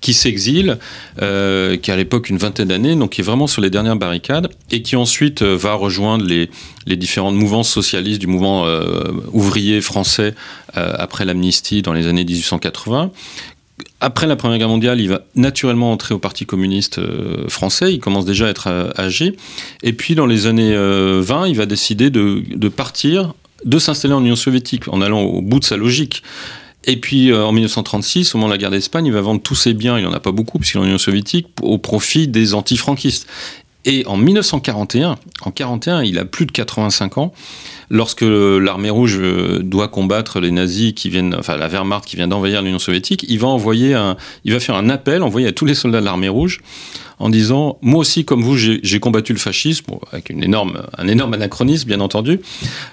[0.00, 0.78] qui s'exile,
[1.18, 4.48] qui a à l'époque une vingtaine d'années, donc qui est vraiment sur les dernières barricades,
[4.70, 6.50] et qui ensuite va rejoindre les,
[6.86, 8.66] les différentes mouvances socialistes du mouvement
[9.32, 10.34] ouvrier français
[10.74, 13.10] après l'amnistie dans les années 1880
[14.00, 17.00] après la Première Guerre mondiale, il va naturellement entrer au Parti communiste
[17.48, 17.92] français.
[17.92, 19.34] Il commence déjà à être âgé.
[19.82, 24.20] Et puis, dans les années 20, il va décider de, de partir, de s'installer en
[24.20, 26.22] Union soviétique, en allant au bout de sa logique.
[26.84, 29.74] Et puis en 1936, au moment de la guerre d'Espagne, il va vendre tous ses
[29.74, 33.26] biens, il n'en a pas beaucoup puisqu'il est en Union soviétique, au profit des antifranquistes.
[33.84, 37.32] Et en 1941, en 41, il a plus de 85 ans,
[37.90, 42.28] lorsque l'armée rouge euh, doit combattre les nazis qui viennent, enfin la Wehrmacht qui vient
[42.28, 45.64] d'envahir l'Union soviétique, il va envoyer un, il va faire un appel envoyé à tous
[45.64, 46.60] les soldats de l'armée rouge
[47.18, 51.34] en disant moi aussi comme vous j'ai combattu le fascisme avec une énorme, un énorme
[51.34, 52.40] anachronisme bien entendu.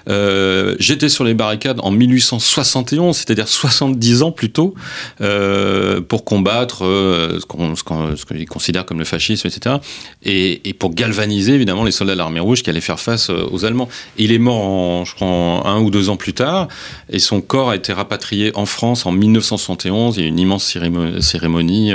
[0.08, 4.74] Euh, j'étais sur les barricades en 1871, c'est-à-dire 70 ans plus tôt,
[5.20, 9.76] euh, pour combattre ce qu'on qu considère comme le fascisme, etc.
[10.24, 13.88] Et, pour galvaniser évidemment les soldats de l'armée rouge qui allaient faire face aux Allemands.
[14.18, 14.66] Il est mort,
[15.04, 16.68] je crois, un ou deux ans plus tard,
[17.10, 20.16] et son corps a été rapatrié en France en 1971.
[20.16, 21.92] Il y a eu une immense cérémonie, cérémonie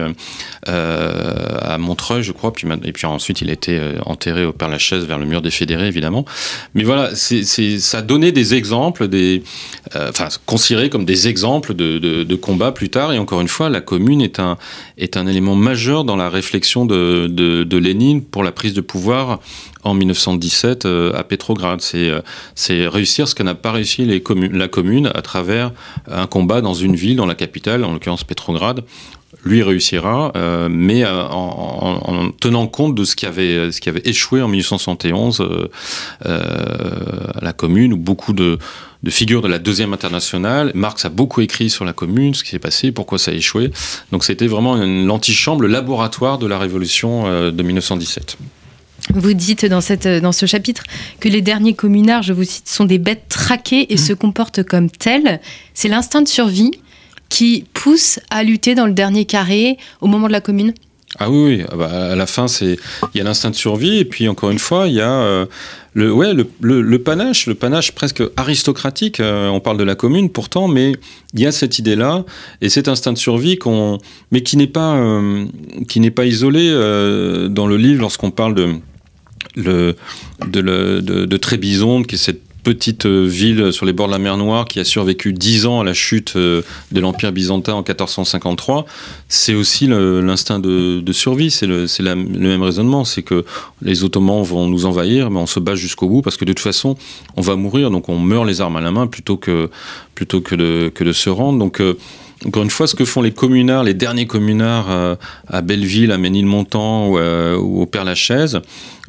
[0.65, 2.53] à Montreuil je crois.
[2.53, 5.51] Puis, et puis ensuite, il a été euh, enterré au Père-Lachaise vers le mur des
[5.51, 6.25] fédérés, évidemment.
[6.73, 7.43] Mais voilà, c'est,
[7.79, 9.43] ça donnait des exemples, des,
[9.95, 13.13] euh, enfin, considérés comme des exemples de, combats plus tard.
[13.13, 14.57] Et encore une fois, la commune est un,
[14.97, 19.39] élément majeur dans la réflexion de, Lénine pour la prise de pouvoir
[19.83, 21.81] en 1917 euh, à Pétrograd.
[21.81, 22.11] C'est,
[22.55, 25.71] c'est réussir ce que n'a pas réussi la commune à travers
[26.09, 28.83] un combat dans une ville, dans la capitale, en l'occurrence Pétrograd,
[29.43, 33.69] lui réussira, euh, mais euh, en, tenant compte de ce qui avait,
[34.05, 35.67] échoué en 1871 euh,
[36.21, 38.59] à la Commune, où beaucoup de,
[39.07, 40.71] figures de la deuxième internationale.
[40.75, 43.71] Marx a beaucoup écrit sur la Commune, ce qui s'est passé, pourquoi ça a échoué.
[44.11, 48.37] Donc c'était vraiment l'antichambre, le laboratoire de la Révolution de 1917.
[49.13, 50.83] Vous dites dans, cette, dans ce chapitre
[51.19, 53.99] que les derniers communards, je vous cite, sont des bêtes traquées et mmh.
[53.99, 55.41] se comportent comme telles.
[55.73, 56.71] C'est l'instinct de survie
[57.29, 60.73] qui pousse à lutter dans le dernier carré au moment de la commune?
[61.19, 61.63] Ah oui, oui.
[61.69, 62.77] Ah bah, à la fin, c'est
[63.13, 65.45] il y a l'instinct de survie et puis encore une fois, il y a euh,
[65.93, 69.19] le, ouais, le, le, panache, le panache presque aristocratique.
[69.19, 70.93] Euh, on parle de la commune pourtant, mais
[71.33, 72.23] il y a cette idée-là
[72.61, 73.97] et cet instinct de survie qu'on,
[74.31, 75.45] mais qui n'est pas euh,
[75.89, 76.69] qui n'est pas isolé
[77.49, 78.75] dans le livre lorsqu'on parle de
[79.55, 79.95] le,
[80.47, 84.19] de, de, de Trébizonde, qui est cette petite euh, ville sur les bords de la
[84.19, 86.61] mer Noire qui a survécu dix ans à la chute euh,
[86.91, 88.85] de l'Empire byzantin en 1453,
[89.27, 93.45] c'est aussi l'instinct de, survie, c'est le, le, même raisonnement, c'est que
[93.81, 96.63] les Ottomans vont nous envahir, mais on se bat jusqu'au bout parce que de toute
[96.63, 96.95] façon,
[97.35, 99.69] on va mourir, donc on meurt les armes à la main plutôt que,
[100.15, 101.69] plutôt que, de, que de se rendre.
[101.79, 101.97] Euh,
[102.45, 105.15] encore une fois, ce que font les communards, les derniers communards euh,
[105.47, 108.61] à Belleville, à Ménilmontant ou, euh, ou au Père-Lachaise,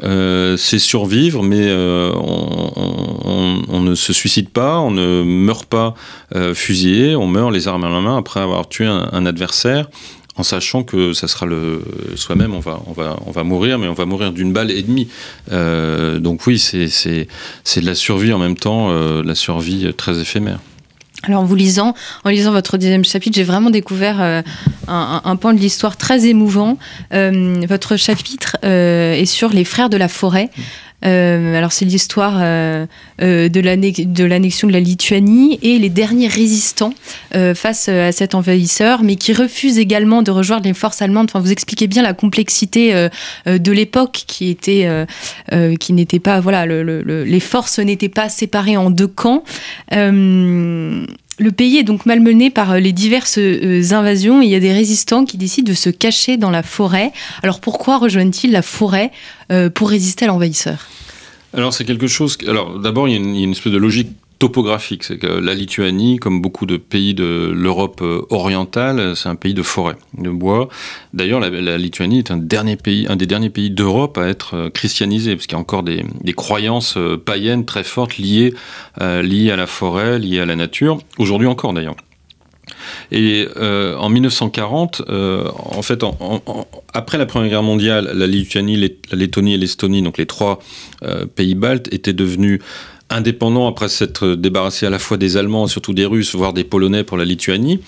[0.03, 5.95] euh, c'est survivre, mais on, ne se suicide pas, on ne meurt pas
[6.55, 9.89] fusillé, on meurt les armes à la main après avoir tué un, adversaire
[10.37, 11.83] en sachant que ça sera le
[12.17, 14.83] soi-même, on va, on, va, on va mourir, mais on va mourir d'une balle et
[14.83, 15.09] demie.
[15.51, 20.59] donc oui, c'est de la survie en même temps, de la survie très éphémère.
[21.25, 24.43] Alors en vous lisant, en lisant votre deuxième chapitre, j'ai vraiment découvert euh,
[24.89, 26.79] un, point de l'histoire très émouvant.
[27.15, 30.51] Euh, votre chapitre euh, est sur les frères de la forêt.
[31.05, 32.87] Euh, alors c'est l'histoire euh,
[33.21, 36.95] euh, de l'annexion de la Lituanie et les derniers résistants
[37.55, 41.29] face à cet envahisseur, mais qui refusent également de rejoindre les forces allemandes.
[41.31, 43.09] Enfin, vous expliquez bien la complexité
[43.47, 44.89] de l'époque qui était,
[45.81, 49.45] qui n'était pas, voilà, les forces n'étaient pas séparées en deux camps.
[51.39, 53.39] Le pays est donc malmené par les diverses
[53.91, 57.13] invasions et il y a des résistants qui décident de se cacher dans la forêt.
[57.43, 59.11] Alors pourquoi rejoignent-ils la forêt
[59.75, 60.89] pour résister à l'envahisseur?
[61.55, 62.39] Alors c'est quelque chose.
[62.47, 64.11] Alors d'abord il, y, a une espèce de logique
[64.43, 69.37] topographique, c'est que la Lituanie, comme beaucoup de pays de l'Europe euh, orientale, c'est un
[69.37, 70.69] pays de forêt, de bois.
[71.15, 74.69] D'ailleurs, la, Lituanie est un dernier pays, un des derniers pays d'Europe à être euh,
[74.69, 78.53] christianisé, parce qu'il y a encore des, croyances euh, païennes très fortes liées,
[79.01, 80.99] liées à la forêt, liées à la nature.
[81.19, 81.95] Aujourd'hui encore, d'ailleurs.
[83.13, 86.05] Et en 1940, en fait,
[86.93, 90.59] après la Première Guerre mondiale, la Lituanie, la Lettonie et l'Estonie, donc les trois
[91.37, 92.61] pays baltes, étaient devenus
[93.13, 97.05] indépendants après s'être débarrassés à la fois des Allemands, surtout des Russes, voire des Polonais
[97.05, 97.81] pour la Lituanie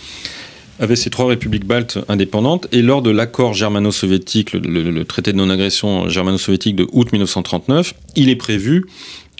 [0.80, 2.66] avaient ces trois républiques baltes indépendantes.
[2.72, 8.36] Et lors de l'accord germano-soviétique, le, traité de non-agression germano-soviétique de août 1939, il est
[8.36, 8.86] prévu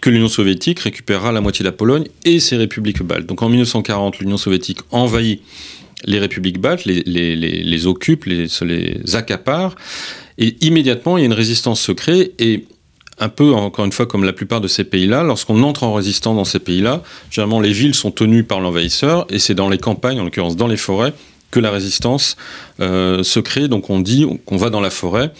[0.01, 3.25] que l'Union soviétique récupérera la moitié de la Pologne et ses républiques baltes.
[3.25, 5.41] Donc en 1940, l'Union soviétique envahit
[6.05, 9.75] les républiques baltes, les, les occupe, les, les accapare,
[10.37, 12.65] et immédiatement il y a une résistance secrète, et
[13.19, 16.35] un peu, encore une fois, comme la plupart de ces pays-là, lorsqu'on entre en résistance
[16.35, 20.19] dans ces pays-là, généralement les villes sont tenues par l'envahisseur, et c'est dans les campagnes,
[20.19, 21.13] en l'occurrence dans les forêts,
[21.51, 22.35] que la résistance
[22.79, 23.67] se crée.
[23.69, 25.31] Donc on dit qu'on va dans la forêt.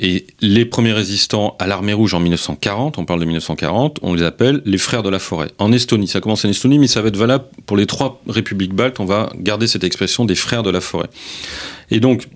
[0.00, 4.24] Et les premiers résistants à l'armée rouge en 1940, on parle de 1940, on les
[4.24, 5.52] appelle les frères de la forêt.
[5.58, 8.74] En Estonie, ça commence en Estonie, mais ça va être valable pour les trois républiques
[8.74, 8.98] baltes.
[8.98, 11.06] On va garder cette expression des frères de la forêt.
[11.92, 12.26] Et donc,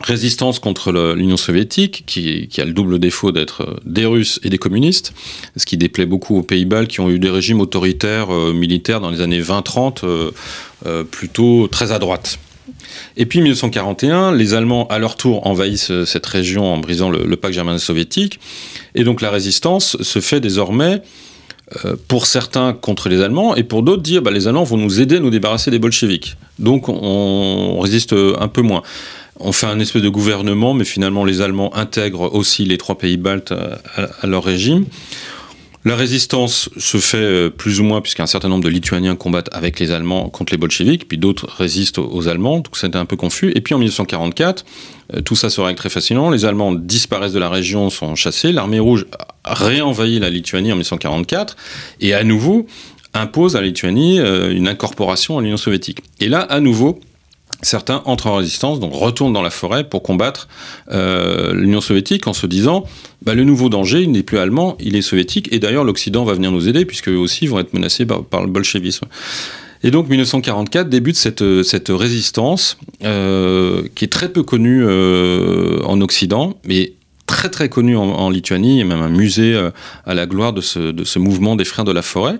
[0.00, 4.58] résistance contre l'Union soviétique, qui, a le double défaut d'être euh, des Russes et des
[4.58, 5.12] communistes,
[5.56, 9.10] ce qui déplaît beaucoup aux Pays-Bas qui ont eu des régimes autoritaires euh, militaires dans
[9.10, 12.38] les années 20-30, euh, plutôt très à droite.
[13.16, 17.54] Et puis 1941, les Allemands, à leur tour, envahissent cette région en brisant le, pacte
[17.54, 18.40] germano-soviétique.
[18.94, 21.02] Et donc la résistance se fait désormais,
[22.08, 25.16] pour certains, contre les Allemands, et pour d'autres, dire bah, les Allemands vont nous aider
[25.16, 26.36] à nous débarrasser des bolcheviks.
[26.58, 28.82] Donc on résiste un peu moins
[29.42, 33.16] on fait un espèce de gouvernement, mais finalement les Allemands intègrent aussi les trois pays
[33.16, 34.86] baltes à, leur régime.
[35.84, 39.80] La résistance se fait euh, plus ou moins, puisqu'un certain nombre de Lituaniens combattent avec
[39.80, 43.50] les Allemands contre les bolcheviks, puis d'autres résistent aux Allemands, donc c'était un peu confus.
[43.56, 44.64] Et puis en 1944,
[45.14, 46.30] euh, tout ça se règle très facilement.
[46.30, 48.52] Les Allemands disparaissent de la région, sont chassés.
[48.52, 49.06] L'armée rouge
[49.44, 51.56] réenvahit la Lituanie en 1944,
[52.00, 52.66] et à nouveau
[53.12, 55.98] impose à la Lituanie euh, une incorporation à l'Union soviétique.
[56.20, 57.00] Et là, à nouveau,
[57.62, 60.48] certains entrent en résistance, donc retournent dans la forêt pour combattre
[60.90, 62.84] euh, l'Union soviétique en se disant
[63.22, 66.34] bah, le nouveau danger, il n'est plus allemand, il est soviétique, et d'ailleurs l'Occident va
[66.34, 69.06] venir nous aider, puisque eux aussi vont être menacés par, le bolchevisme.
[69.84, 76.00] Et donc 1944 débute cette, cette résistance euh, qui est très peu connue euh, en
[76.00, 76.92] Occident, mais
[77.32, 79.70] très très connu en, Lituanie, a même un musée euh,
[80.04, 82.36] à la gloire de ce, mouvement des frères de la forêt,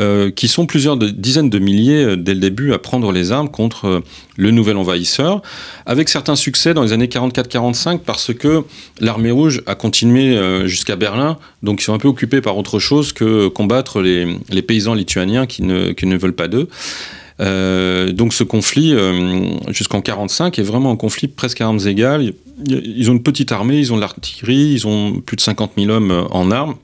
[0.00, 3.48] euh, qui sont plusieurs dizaines de milliers euh, dès le début à prendre les armes
[3.48, 4.02] contre
[4.36, 5.42] le nouvel envahisseur,
[5.86, 8.64] avec certains succès dans les années 44-45 parce que
[8.98, 13.12] l'armée rouge a continué jusqu'à Berlin, donc ils sont un peu occupés par autre chose
[13.12, 16.68] que combattre les, paysans lituaniens qui ne, qui ne veulent pas d'eux.
[17.38, 18.94] Donc ce conflit,
[19.68, 22.32] jusqu'en 45, est vraiment un conflit presque à armes égales.
[22.66, 25.90] Ils ont une petite armée, ils ont de l'artillerie, ils ont plus de 50 000
[25.90, 26.76] hommes euh, en armes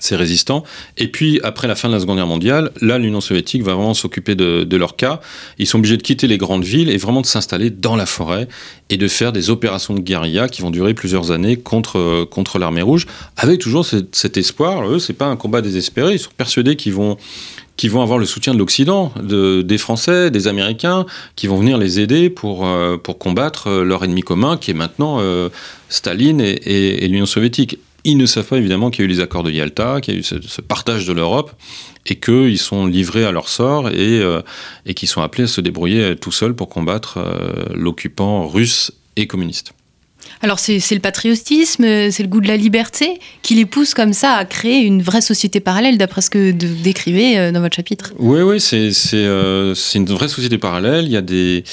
[0.00, 0.64] c'est résistant.
[0.96, 3.94] Et puis, après la fin de la Seconde Guerre mondiale, là, l'Union soviétique va vraiment
[3.94, 5.20] s'occuper de, leur cas.
[5.58, 8.46] Ils sont obligés de quitter les grandes villes et vraiment de s'installer dans la forêt
[8.90, 12.82] et de faire des opérations de guérilla qui vont durer plusieurs années contre, contre l'armée
[12.82, 13.06] rouge,
[13.36, 14.88] avec toujours cet, espoir.
[14.88, 16.14] Eux, c'est pas un combat désespéré.
[16.14, 17.16] Ils sont persuadés qu'ils vont
[17.86, 21.06] vont avoir le soutien de l'Occident, de, des Français, des Américains,
[21.36, 24.74] qui vont venir les aider pour, euh, pour combattre euh, leur ennemi commun, qui est
[24.74, 25.50] maintenant euh,
[25.88, 27.78] Staline et, l'Union soviétique.
[28.08, 30.16] Ils ne savent pas évidemment qu'il y a eu les accords de Yalta, qu'il y
[30.16, 31.52] a eu ce, partage de l'Europe,
[32.06, 34.22] et qu'ils sont livrés à leur sort et,
[34.86, 37.18] et qu'ils sont appelés à se débrouiller tout seuls pour combattre
[37.74, 39.74] l'occupant russe et communiste.
[40.40, 44.34] Alors c'est le patriotisme, c'est le goût de la liberté qui les pousse comme ça
[44.34, 48.12] à créer une vraie société parallèle, d'après ce que vous décrivez euh, dans votre chapitre.
[48.18, 48.58] Oui, oui,
[49.14, 51.06] euh, c'est une vraie société parallèle.
[51.06, 51.64] Il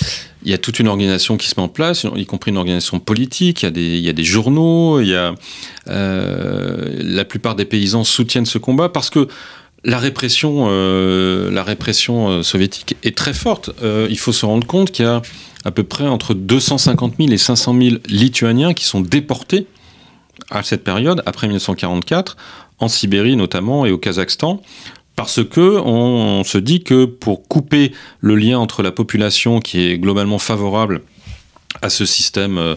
[0.45, 3.61] y a toute une organisation qui se met en place, y compris une organisation politique.
[3.61, 4.99] Il y a des, il y a des journaux.
[4.99, 5.35] Il y a
[5.89, 9.27] euh, la plupart des paysans soutiennent ce combat parce que
[9.83, 13.69] la répression, la répression soviétique est très forte.
[14.09, 15.21] il faut se rendre compte qu'il y a
[15.65, 19.67] à peu près entre 250 000 et 500 000 Lituaniens qui sont déportés
[20.49, 22.37] à cette période, après 1944,
[22.79, 24.61] en Sibérie notamment et au Kazakhstan,
[25.15, 29.97] parce que on se dit que pour couper le lien entre la population qui est
[29.97, 31.01] globalement favorable
[31.81, 32.75] à ce système euh,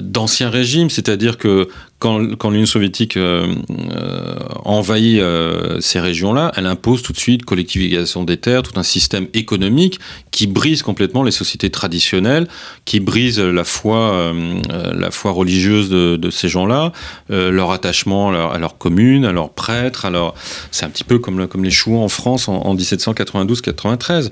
[0.00, 1.68] d'ancien régime, c'est-à-dire que
[1.98, 3.54] quand, l'Union soviétique euh,
[3.90, 8.84] euh, envahit euh, ces régions-là, elle impose tout de suite collectivisation des terres, tout un
[8.84, 9.98] système économique
[10.30, 12.46] qui brise complètement les sociétés traditionnelles,
[12.84, 14.32] qui brise la foi,
[14.70, 16.92] la foi religieuse de, ces gens-là,
[17.28, 20.04] leur attachement à leur, commune, à leurs prêtres.
[20.04, 20.34] Alors,
[20.70, 24.30] c'est un petit peu comme, les Chouans en France en, en 1792-93.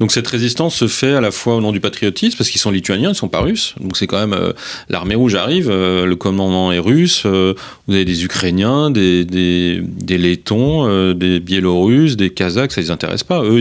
[0.00, 2.72] Donc cette résistance se fait à la fois au nom du patriotisme, parce qu'ils sont
[2.72, 3.76] lituaniens, ils ne sont pas russes.
[3.80, 4.52] Donc c'est quand même
[4.88, 7.54] l'armée rouge arrive, le commandement est russe euh,
[7.86, 12.90] vous avez des Ukrainiens, des, des, Lettons, euh, des Biélorusses, des Kazakhs, ça ne les
[12.90, 13.42] intéresse pas.
[13.42, 13.60] Eux,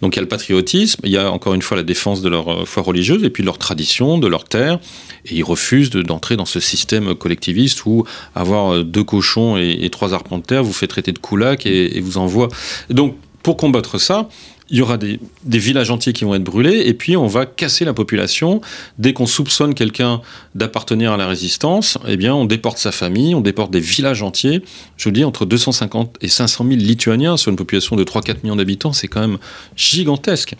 [0.00, 2.28] Donc il y a le patriotisme, il y a encore une fois la défense de
[2.28, 4.78] leur euh, foi religieuse et puis de leur tradition, de leur terre.
[5.26, 8.04] Et ils refusent d'entrer dans ce système collectiviste où
[8.34, 12.18] avoir deux cochons et, trois arpents de terre vous fait traiter de koulak et vous
[12.18, 12.48] envoie.
[12.90, 14.28] Donc pour combattre ça,
[14.72, 17.84] il y aura des, villages entiers qui vont être brûlés, et puis on va casser
[17.84, 18.62] la population.
[18.98, 20.22] Dès qu'on soupçonne quelqu'un
[20.54, 24.62] d'appartenir à la résistance, eh bien on déporte sa famille, on déporte des villages entiers.
[24.96, 28.56] Je vous dis, entre 250 et 500 000 Lituaniens sur une population de 3-4 millions
[28.56, 29.36] d'habitants, c'est quand même
[29.76, 30.54] gigantesque.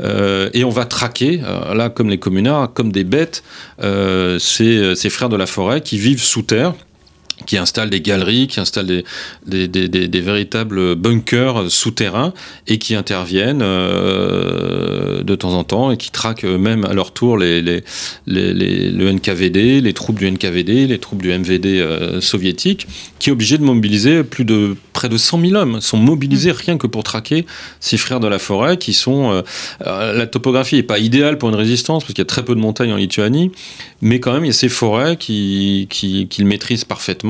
[0.00, 3.44] Euh, et on va traquer, euh, là comme les communards, comme des bêtes,
[3.82, 6.72] euh, ces frères de la forêt qui vivent sous terre
[7.46, 9.04] qui installe des galeries, qui installe des,
[9.46, 12.32] des, des, des, véritables bunkers souterrains
[12.66, 17.38] et qui interviennent euh, de temps en temps et qui traquent même à leur tour
[17.38, 17.82] les, les,
[18.26, 22.86] les, le NKVD, les troupes du NKVD, les troupes du MVD euh, soviétique,
[23.18, 26.76] qui est obligé de mobiliser plus de près de 100 000 hommes, sont mobilisés rien
[26.76, 27.46] que pour traquer
[27.80, 29.32] ces frères de la forêt qui sont...
[29.32, 29.42] Euh,
[29.86, 32.54] euh la topographie n'est pas idéale pour une résistance parce qu'il y a très peu
[32.54, 33.52] de montagnes en Lituanie,
[34.02, 37.29] mais quand même il y a ces forêts qu'ils qui, qui maîtrisent parfaitement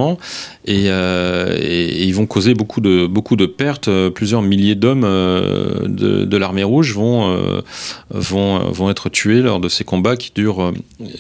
[0.68, 3.88] euh, et, ils vont causer beaucoup de, beaucoup de pertes.
[3.88, 7.62] Euh, plusieurs milliers d'hommes euh, de, l'armée rouge vont,
[8.10, 10.72] vont, vont être tués lors de ces combats qui durent,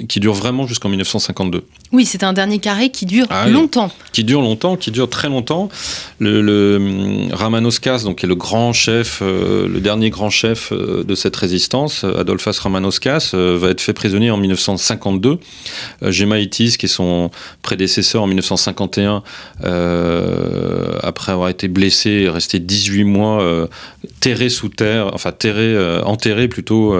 [0.08, 1.62] qui durent vraiment jusqu'en 1952.
[1.92, 3.90] Oui, c'est un dernier carré qui dure ah longtemps.
[4.12, 5.68] qui dure longtemps, qui dure très longtemps.
[6.18, 12.04] Le, le Ramanoskas, donc, est le grand chef, le dernier grand chef de cette résistance,
[12.04, 15.38] Adolphas Ramanoskas, va être fait prisonnier en 1952.
[16.02, 17.30] Gemaitis, qui est son
[17.62, 18.69] prédécesseur en 1950,
[19.64, 23.66] euh, après avoir été blessé, resté 18 mois euh,
[24.20, 26.94] terré sous terre, enfin terré, euh, enterré plutôt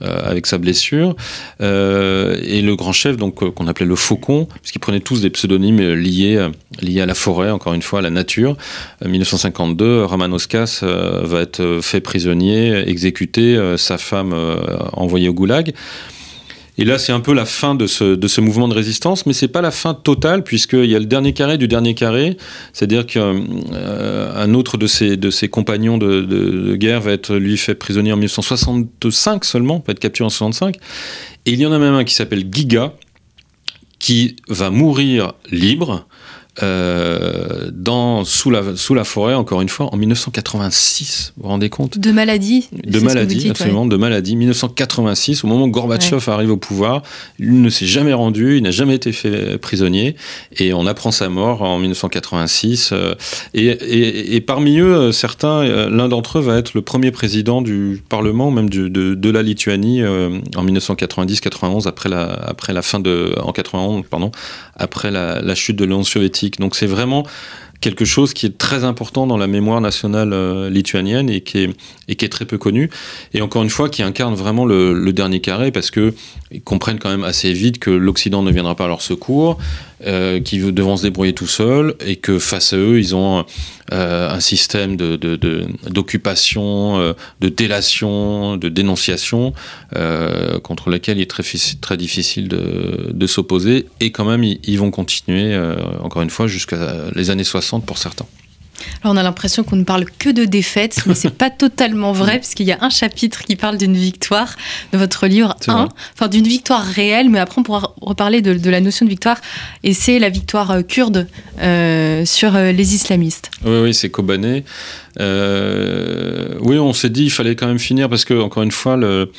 [0.00, 1.16] avec sa blessure.
[1.60, 6.48] et le grand chef, donc qu'on appelait le Faucon, puisqu'ils prenaient tous des pseudonymes liés,
[6.80, 8.56] liés à la forêt, encore une fois, à la nature.
[9.04, 14.34] 1952, Ramanoskas va être fait prisonnier, exécuté, sa femme
[14.92, 15.74] envoyée au goulag.
[16.76, 19.60] Et là, c'est un peu la fin de ce, mouvement de résistance, mais c'est pas
[19.60, 22.36] la fin totale, puisqu'il y a le dernier carré du dernier carré,
[22.72, 23.36] c'est-à-dire qu'un
[23.72, 28.12] euh, autre de ses, de ses compagnons de, de, guerre va être, lui, fait prisonnier
[28.12, 30.76] en 1965 seulement, va être capturé en 65.
[31.46, 32.94] Et il y en a même un qui s'appelle Giga,
[33.98, 36.06] qui va mourir libre,
[36.62, 41.32] euh, dans, sous, la, sous la forêt, encore une fois, en 1986.
[41.36, 41.98] Vous vous rendez compte?
[41.98, 44.36] De maladie De maladie, absolument, de maladie.
[44.36, 47.02] 1986, au moment où Gorbatchev arrive au pouvoir,
[47.40, 50.14] il ne s'est jamais rendu, il n'a jamais été fait prisonnier,
[50.56, 52.90] et on apprend sa mort en 1986.
[52.92, 53.14] Euh,
[53.54, 57.62] et, et, et, parmi eux, euh, certains, l'un d'entre eux va être le premier président
[57.62, 63.00] du Parlement, même du, de, de, la Lituanie, en 1990-91, après la, après la fin
[63.00, 63.34] de.
[63.42, 64.30] en 91, pardon,
[64.76, 67.24] après la, la chute de l'Union soviétique donc c'est vraiment
[67.84, 71.70] quelque chose qui est très important dans la mémoire nationale euh, lituanienne et qui, est,
[72.08, 72.88] et qui est très peu connu.
[73.34, 76.14] Et encore une fois, qui incarne vraiment le, dernier carré parce qu'ils
[76.64, 79.58] comprennent quand même assez vite que l'Occident ne viendra pas à leur secours,
[80.06, 83.44] euh, qu'ils devront se débrouiller tout seuls et que face à eux, ils ont
[83.92, 89.52] euh, un système d'occupation, de, de, délation, de dénonciation
[90.62, 91.44] contre lequel il est très,
[91.80, 93.86] très difficile de, s'opposer.
[94.00, 95.58] Et quand même, ils, ils vont continuer,
[96.02, 96.76] encore une fois, jusqu'à
[97.14, 98.26] les années 60 pour certains.
[99.02, 102.38] Alors on a l'impression qu'on ne parle que de défaites, mais c'est pas totalement vrai,
[102.38, 104.56] puisqu'il y a un chapitre qui parle d'une victoire
[104.92, 108.80] de votre livre 1, enfin d'une victoire réelle, mais après on pourra reparler de, la
[108.80, 109.38] notion de victoire,
[109.82, 111.26] et c'est la victoire euh, kurde
[111.60, 113.50] euh, sur euh, les islamistes.
[113.64, 114.64] Oui, oui, c'est Kobané.
[115.18, 119.30] oui, on s'est dit il fallait quand même finir, parce que, encore une fois, le,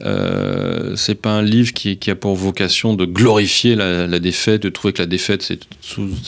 [0.00, 4.92] euh, c'est pas un livre qui, a pour vocation de glorifier la, défaite, de trouver
[4.92, 5.60] que la défaite c'est,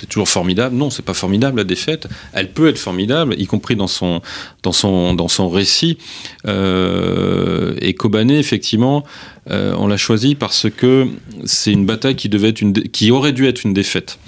[0.09, 0.76] toujours formidable.
[0.76, 2.07] Non, c'est pas formidable la défaite.
[2.33, 4.20] Elle peut être formidable, y compris dans son
[4.62, 5.98] dans son dans son récit.
[6.46, 9.05] Euh, et Kobané, effectivement,
[9.50, 11.09] euh, on l'a choisi parce que
[11.44, 14.18] c'est une bataille qui devait être une qui aurait dû être une défaite.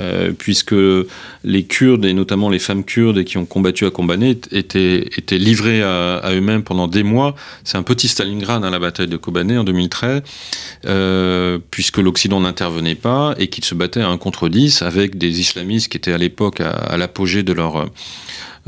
[0.00, 0.74] Euh, puisque
[1.44, 5.82] les Kurdes, et notamment les femmes kurdes qui ont combattu à Kobané, étaient, étaient livrées
[5.82, 7.34] à, eux-mêmes pendant des mois.
[7.64, 10.22] C'est un petit Stalingrad, à hein, la bataille de Kobané en 2013,
[10.86, 15.40] euh, puisque l'Occident n'intervenait pas et qu'ils se battaient à un contre 10 avec des
[15.40, 17.90] islamistes qui étaient à l'époque à l'apogée de leur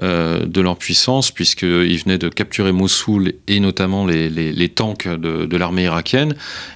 [0.02, 5.56] euh, de leur puissance, puisqu'ils venaient de capturer Mossoul et notamment les, les, tanks de,
[5.56, 6.34] l'armée irakienne,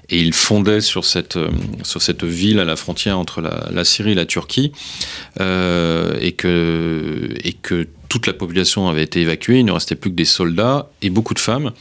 [0.09, 1.49] et ils fondaient sur cette, euh,
[1.83, 4.71] sur cette ville à la frontière entre la, la Syrie et la Turquie,
[5.41, 10.11] euh, et, que, et que toute la population avait été évacuée, il ne restait plus
[10.11, 11.73] que des soldats et beaucoup de femmes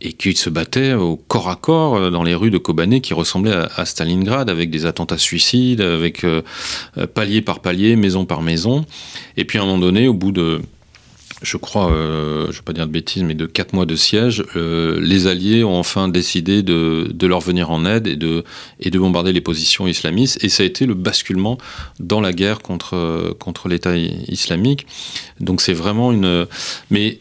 [0.00, 3.56] et qui se battaient au corps à corps dans les rues de Kobané qui ressemblaient
[3.76, 6.24] à, Stalingrad avec des attentats suicides, avec
[7.14, 8.84] palier par palier, maison par maison.
[9.36, 10.60] Et puis à un moment donné, au bout de,
[11.42, 13.94] je crois, euh, je ne vais pas dire de bêtises, mais de quatre mois de
[13.94, 18.44] siège, euh, les Alliés ont enfin décidé de, de, leur venir en aide et de,
[18.80, 20.42] et de bombarder les positions islamistes.
[20.42, 21.58] Et ça a été le basculement
[22.00, 24.86] dans la guerre contre, contre l'État islamique.
[25.40, 26.46] Donc c'est vraiment une...
[26.90, 27.18] Mais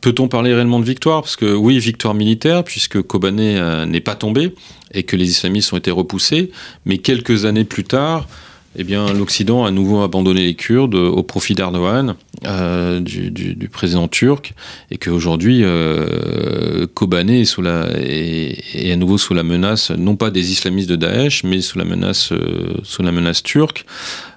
[0.00, 1.22] peut-on parler réellement de victoire?
[1.22, 4.54] Parce que oui, victoire militaire, puisque Kobané euh, n'est pas tombé
[4.92, 6.50] et que les islamistes ont été repoussés.
[6.84, 8.26] Mais quelques années plus tard,
[8.76, 14.08] eh bien, l'Occident a à nouveau abandonné les Kurdes au profit d'Erdogan, euh, du, président
[14.08, 14.52] turc,
[14.90, 20.96] et qu'aujourd'hui, euh, Kobané est, à nouveau sous la menace, non pas des islamistes de
[20.96, 23.86] Daesh, mais sous la menace, euh, sous la menace turque.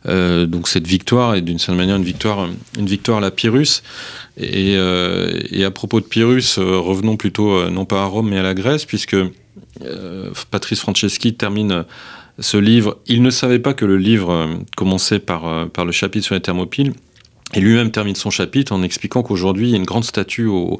[0.08, 2.48] Euh, donc cette victoire est d'une certaine manière une victoire,
[2.80, 3.84] une victoire à la Pyrrhus.
[4.38, 4.74] Et,
[5.52, 8.86] et à propos de Pyrrhus, revenons plutôt non pas à Rome, mais à la Grèce,
[8.86, 9.18] puisque
[10.50, 11.84] Patrice Franceschi termine
[12.42, 15.92] ce livre, il ne savait pas que le livre euh, commençait par, euh, par le
[15.92, 16.94] chapitre sur les thermopyles.
[17.54, 20.80] Et lui-même termine son chapitre en expliquant qu'aujourd'hui, il y a une grande statue au,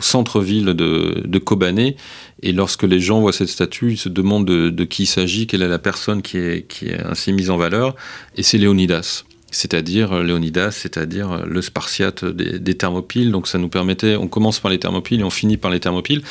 [0.00, 1.96] centre-ville de, de, Kobané.
[2.42, 5.62] Et lorsque les gens voient cette statue, ils se demandent de, qui il s'agit, quelle
[5.62, 7.96] est la personne qui est, qui est ainsi mise en valeur.
[8.36, 9.24] Et c'est Léonidas.
[9.50, 13.32] C'est-à-dire euh, Léonidas, c'est-à-dire le spartiate des, des, thermopyles.
[13.32, 16.22] Donc ça nous permettait, on commence par les thermopyles et on finit par les thermopyles.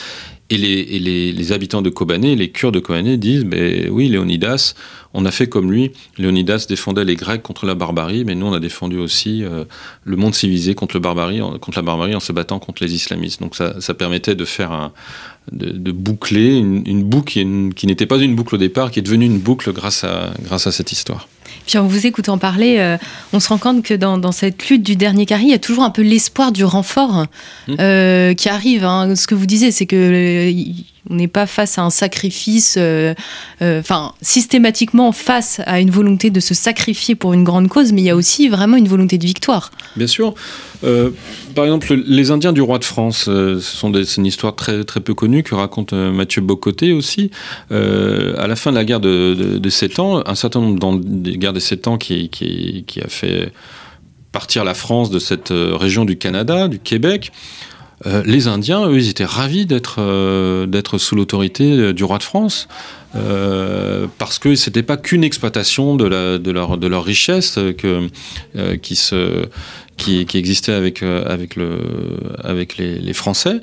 [0.51, 4.73] Et, les, habitants de Kobané, les Kurdes de Kobané disent ben oui, Léonidas,
[5.13, 5.91] on a fait comme lui.
[6.17, 9.63] Léonidas défendait les Grecs contre la barbarie, mais nous, on a défendu aussi euh,
[10.03, 13.41] le monde civilisé contre, barbarie, contre la barbarie en se battant contre les islamistes.
[13.41, 14.91] Donc ça, permettait de faire un,
[15.53, 17.33] de, boucler une, boucle
[17.75, 20.67] qui, n'était pas une boucle au départ, qui est devenue une boucle grâce à, grâce
[20.67, 21.29] à cette histoire.
[21.71, 22.97] Puis en vous écoutant parler, euh,
[23.31, 25.85] on se rend compte que dans, cette lutte du dernier carré, il y a toujours
[25.85, 27.27] un peu l'espoir du renfort
[27.69, 27.75] mmh.
[27.79, 28.83] euh, qui arrive.
[28.83, 29.15] Hein.
[29.15, 30.63] Ce que vous disiez, c'est que euh,
[31.11, 32.77] on n'est pas face à un sacrifice,
[33.61, 38.05] enfin systématiquement face à une volonté de se sacrifier pour une grande cause, mais il
[38.05, 39.71] y a aussi vraiment une volonté de victoire.
[39.95, 40.33] Bien sûr.
[40.81, 44.99] par exemple, les Indiens du roi de France, ce sont c'est une histoire très, très
[44.99, 47.31] peu connue que raconte Mathieu Bocoté aussi.
[47.69, 51.37] à la fin de la guerre de, de, de 7 ans, un certain nombre des
[51.37, 52.29] guerres des Sept ans qui,
[53.03, 53.51] a fait
[54.31, 57.31] partir la France de cette euh, région du Canada, du Québec.
[58.05, 62.67] Euh, les Indiens, eux, ils étaient ravis d'être euh, sous l'autorité du roi de France,
[64.17, 67.59] parce que c'était pas qu'une exploitation de, leur, de leur richesse
[69.97, 71.77] qui, qui, existait avec, avec, le,
[72.43, 73.59] avec les, les, Français.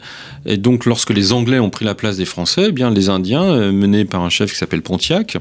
[0.47, 3.73] Et donc, lorsque les Anglais ont pris la place des Français, eh bien, les Indiens,
[3.73, 5.39] menés par un chef qui s'appelle Pontiac,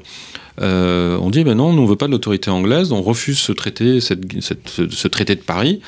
[0.60, 3.52] euh, on dit ben non, nous on veut pas de l'autorité anglaise, on refuse ce
[3.52, 5.82] traité, ce traité de Paris,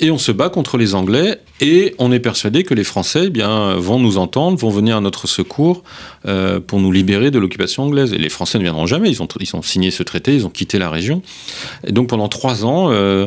[0.00, 3.30] et on se bat contre les Anglais, et on est persuadé que les Français eh
[3.30, 5.82] bien, vont nous entendre, vont venir à notre secours
[6.26, 8.12] euh, pour nous libérer de l'occupation anglaise.
[8.12, 10.50] Et les Français ne viendront jamais, ils ont, ils ont signé ce traité, ils ont
[10.50, 11.22] quitté la région.
[11.86, 13.26] Et donc pendant trois ans, euh,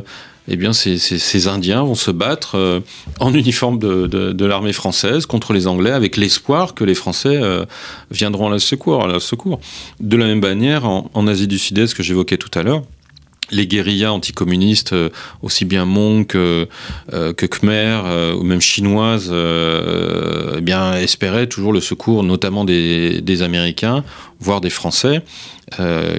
[0.52, 2.80] eh bien, ces, Indiens vont se battre euh,
[3.20, 7.66] en uniforme de, l'armée française contre les Anglais avec l'espoir que les Français euh,
[8.10, 9.60] viendront à leur secours, à secours.
[10.00, 12.82] De la même manière, en, Asie du Sud-Est que j'évoquais tout à l'heure,
[13.52, 15.10] les guérillas anticommunistes, euh,
[15.42, 16.68] aussi bien Hmong que,
[17.12, 24.04] Khmer ou même chinoises, eh bien, espéraient toujours le secours, notamment des, des Américains,
[24.40, 25.22] voire des Français,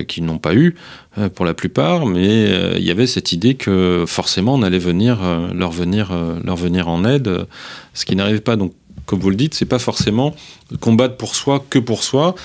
[0.07, 0.75] qui n'ont pas eu.
[1.19, 4.79] Euh, pour la plupart, mais euh, il y avait cette idée que forcément on allait
[4.79, 6.13] venir euh, leur venir
[6.45, 7.47] leur venir en aide,
[7.95, 8.55] ce qui n'arrive pas.
[8.55, 8.73] Donc,
[9.11, 10.37] comme vous le dites, c'est pas forcément
[10.79, 12.37] combattre pour soi que pour soi.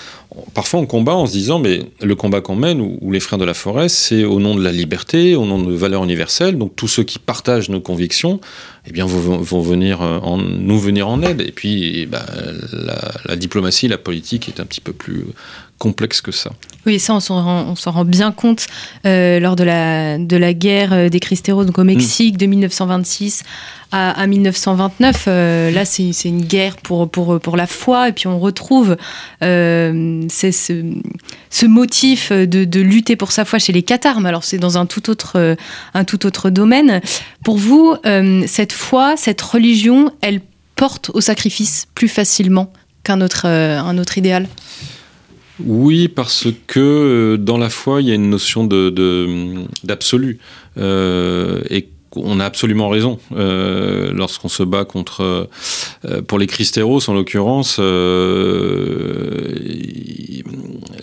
[0.56, 3.46] Parfois, on combat en se disant, mais le combat qu'on mène, ou, les frères de
[3.46, 6.58] la forêt, c'est au nom de la liberté, au nom de valeurs universelles.
[6.58, 8.42] Donc, tous ceux qui partagent nos convictions,
[8.88, 11.42] eh bien, vont, en, nous venir en aide.
[11.42, 15.24] Et puis, la, la, diplomatie, la politique est un petit peu plus
[15.78, 16.52] complexe que ça.
[16.86, 18.68] Oui, ça, on s'en rend, bien compte
[19.08, 23.44] euh, lors de la, de la guerre euh, des Cristeros donc au Mexique de 1926
[23.92, 25.26] à, 1929.
[25.28, 28.98] Euh, là, c'est une guerre pour, pour, pour la foi, et puis on retrouve
[29.42, 30.86] ce,
[31.66, 35.10] motif de, de, lutter pour sa foi chez les Cathares, alors c'est dans un tout,
[35.10, 35.56] autre,
[35.94, 37.02] un tout autre domaine.
[37.44, 37.96] Pour vous,
[38.48, 40.42] cette foi, cette religion, elle
[40.76, 42.74] porte au sacrifice plus facilement
[43.04, 43.48] qu'un autre,
[43.98, 44.48] autre idéal?
[45.64, 50.40] Oui, parce que euh, dans la foi, il y a une notion d'absolu.
[50.76, 51.88] De, euh, et
[52.18, 55.50] on a absolument raison euh, lorsqu'on se bat contre
[56.30, 57.78] pour les Christéros en l'occurrence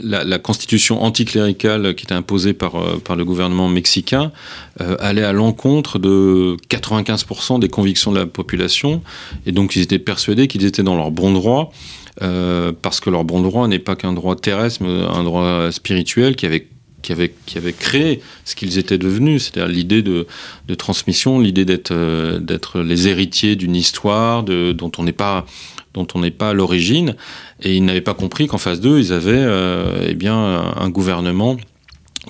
[0.00, 4.32] la, constitution anticléricale qui était imposée par par le gouvernement mexicain
[4.78, 9.02] allait à l'encontre de 95% des convictions de la population
[9.44, 11.72] et donc ils étaient persuadés qu'ils étaient dans leur bon droit
[12.20, 16.36] euh, parce que leur bon droit n'est pas qu'un droit terrestre, mais un droit spirituel
[16.36, 20.26] qui avait créé ce qu'ils étaient devenus, c'est-à-dire l'idée de,
[20.76, 25.46] transmission, l'idée d'être euh, d'être les héritiers d'une histoire de, dont on n'est pas
[25.94, 27.16] dont on n'est pas à l'origine,
[27.62, 31.58] et ils n'avaient pas compris qu'en face d'eux, ils avaient euh, eh bien un gouvernement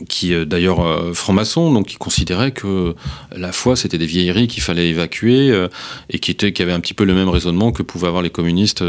[0.09, 2.95] qui euh, d'ailleurs euh, franc-maçon, donc qui considérait que
[3.35, 5.69] la foi c'était des vieilleries qu'il fallait évacuer euh,
[6.11, 8.31] et qui, était, qui avait un petit peu le même raisonnement que pouvaient avoir les
[8.31, 8.85] communistes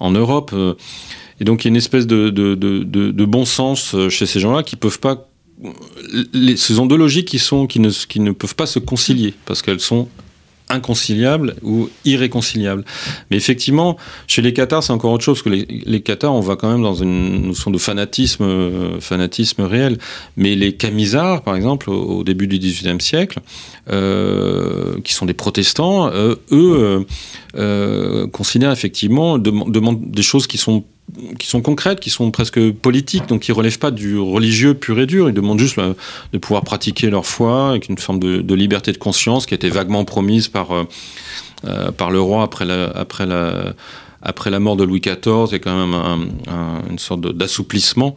[0.00, 0.54] en Europe.
[1.40, 5.00] Et donc il y a une espèce de, bon sens chez ces gens-là qui peuvent
[5.00, 5.28] pas
[6.32, 10.08] ce sont deux logiques ne, qui ne peuvent pas se concilier parce qu'elles sont
[10.70, 12.84] inconciliables ou irréconciliables.
[13.30, 13.96] Mais effectivement,
[14.26, 16.82] chez les Qatars, c'est encore autre chose que les, les Qatars, on va quand même
[16.82, 19.98] dans une notion de fanatisme, euh, fanatisme réel.
[20.36, 23.40] Mais les Camisards, par exemple, au, début du XVIIIe siècle,
[23.90, 27.06] euh, qui sont des protestants, euh, eux
[28.32, 30.84] considèrent effectivement, demandent des choses qui sont
[31.38, 34.98] qui sont concrètes, qui sont presque politiques, donc qui ne relèvent pas du religieux pur
[35.00, 35.28] et dur.
[35.28, 35.94] Ils demandent juste euh,
[36.32, 39.70] de pouvoir pratiquer leur foi avec une forme de, liberté de conscience qui a été
[39.70, 40.84] vaguement promise par, euh,
[41.64, 43.74] euh, par le roi après la, après la,
[44.20, 46.28] après la mort de Louis XIV, a quand même
[46.90, 48.14] une sorte d'assouplissement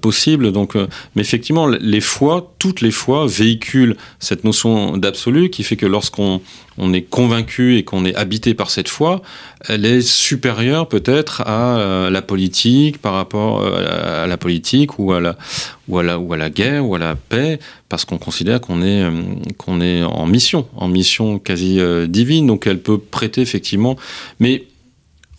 [0.00, 0.50] possible.
[0.50, 0.76] Donc,
[1.14, 6.40] mais effectivement, les fois, toutes les fois, véhiculent cette notion d'absolu qui fait que lorsqu'on
[6.78, 9.22] on est convaincu et qu'on est habité par cette foi,
[9.68, 15.20] elle est supérieure peut-être à euh, la politique par rapport à la politique ou à
[15.20, 15.36] la,
[15.88, 17.58] ou à la, ou à la guerre ou à la paix,
[17.88, 19.04] parce qu'on considère qu'on est,
[19.58, 22.46] qu'on est en mission, en mission quasi divine.
[22.46, 23.96] Donc elle peut prêter effectivement,
[24.40, 24.64] mais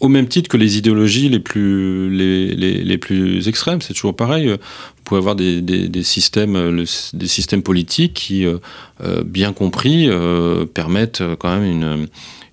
[0.03, 3.81] au même titre que les idéologies les plus, les, les, plus extrêmes.
[3.81, 4.49] C'est toujours pareil.
[4.49, 6.83] Vous pouvez avoir des, des, systèmes,
[7.13, 8.57] des systèmes politiques qui, euh,
[9.01, 12.07] euh, bien compris, euh, permettent quand même une,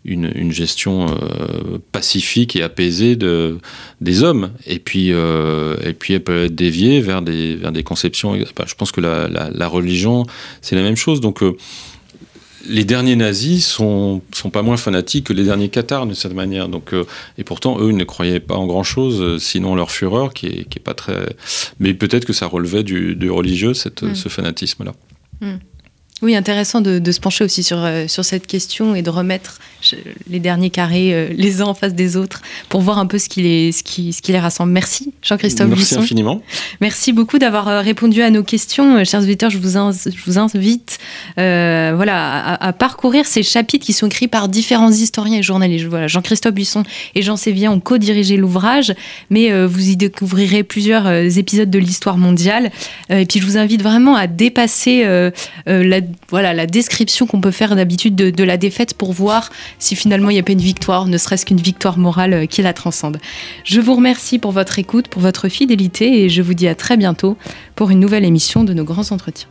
[0.04, 1.06] une, une gestion
[1.90, 3.58] pacifique et apaisée de,
[4.00, 4.52] des hommes.
[4.64, 8.36] Et puis, et puis elle peut être déviée vers des, vers des conceptions.
[8.36, 10.24] je pense que la, la, la religion,
[10.62, 11.20] c'est la même chose.
[11.20, 11.42] Donc,
[12.68, 16.68] les derniers nazis sont, sont pas moins fanatiques que les derniers cathares de cette manière.
[16.68, 17.04] Donc, euh,
[17.38, 20.68] et pourtant, eux, ils ne croyaient pas en grand-chose, euh, sinon leur fureur, qui est,
[20.68, 21.34] qui est pas très.
[21.78, 24.14] Mais peut-être que ça relevait du, religieux, cette, mm.
[24.14, 24.92] ce fanatisme-là.
[25.40, 25.56] Mm.
[26.22, 29.58] Oui, intéressant de, se pencher aussi sur, euh, sur cette question et de remettre
[30.28, 33.30] les derniers carrés euh, les uns en face des autres pour voir un peu ce
[33.30, 34.70] qui les, ce qui, ce qui les rassemble.
[34.70, 36.42] Merci Jean-Christophe Merci infiniment.
[36.82, 39.02] Merci beaucoup d'avoir euh, répondu à nos questions.
[39.04, 40.98] Chers auditeurs, je vous, je vous invite
[41.36, 45.86] voilà, à, parcourir ces chapitres qui sont écrits par différents historiens et journalistes.
[45.86, 46.82] Voilà, Jean-Christophe Buisson
[47.14, 48.94] et Jean Sévien ont co-dirigé l'ouvrage,
[49.30, 51.08] mais vous y découvrirez plusieurs
[51.38, 52.70] épisodes de l'histoire mondiale.
[53.08, 55.04] et puis je vous invite vraiment à dépasser
[55.66, 60.30] la voilà, la description qu'on peut faire d'habitude de, la défaite pour voir si finalement
[60.30, 63.18] il n'y a pas une victoire, ne serait-ce qu'une victoire morale euh, qui la transcende.
[63.64, 66.96] Je vous remercie pour votre écoute, pour votre fidélité et je vous dis à très
[66.96, 67.36] bientôt
[67.76, 69.48] pour une nouvelle émission de nos grands entretiens.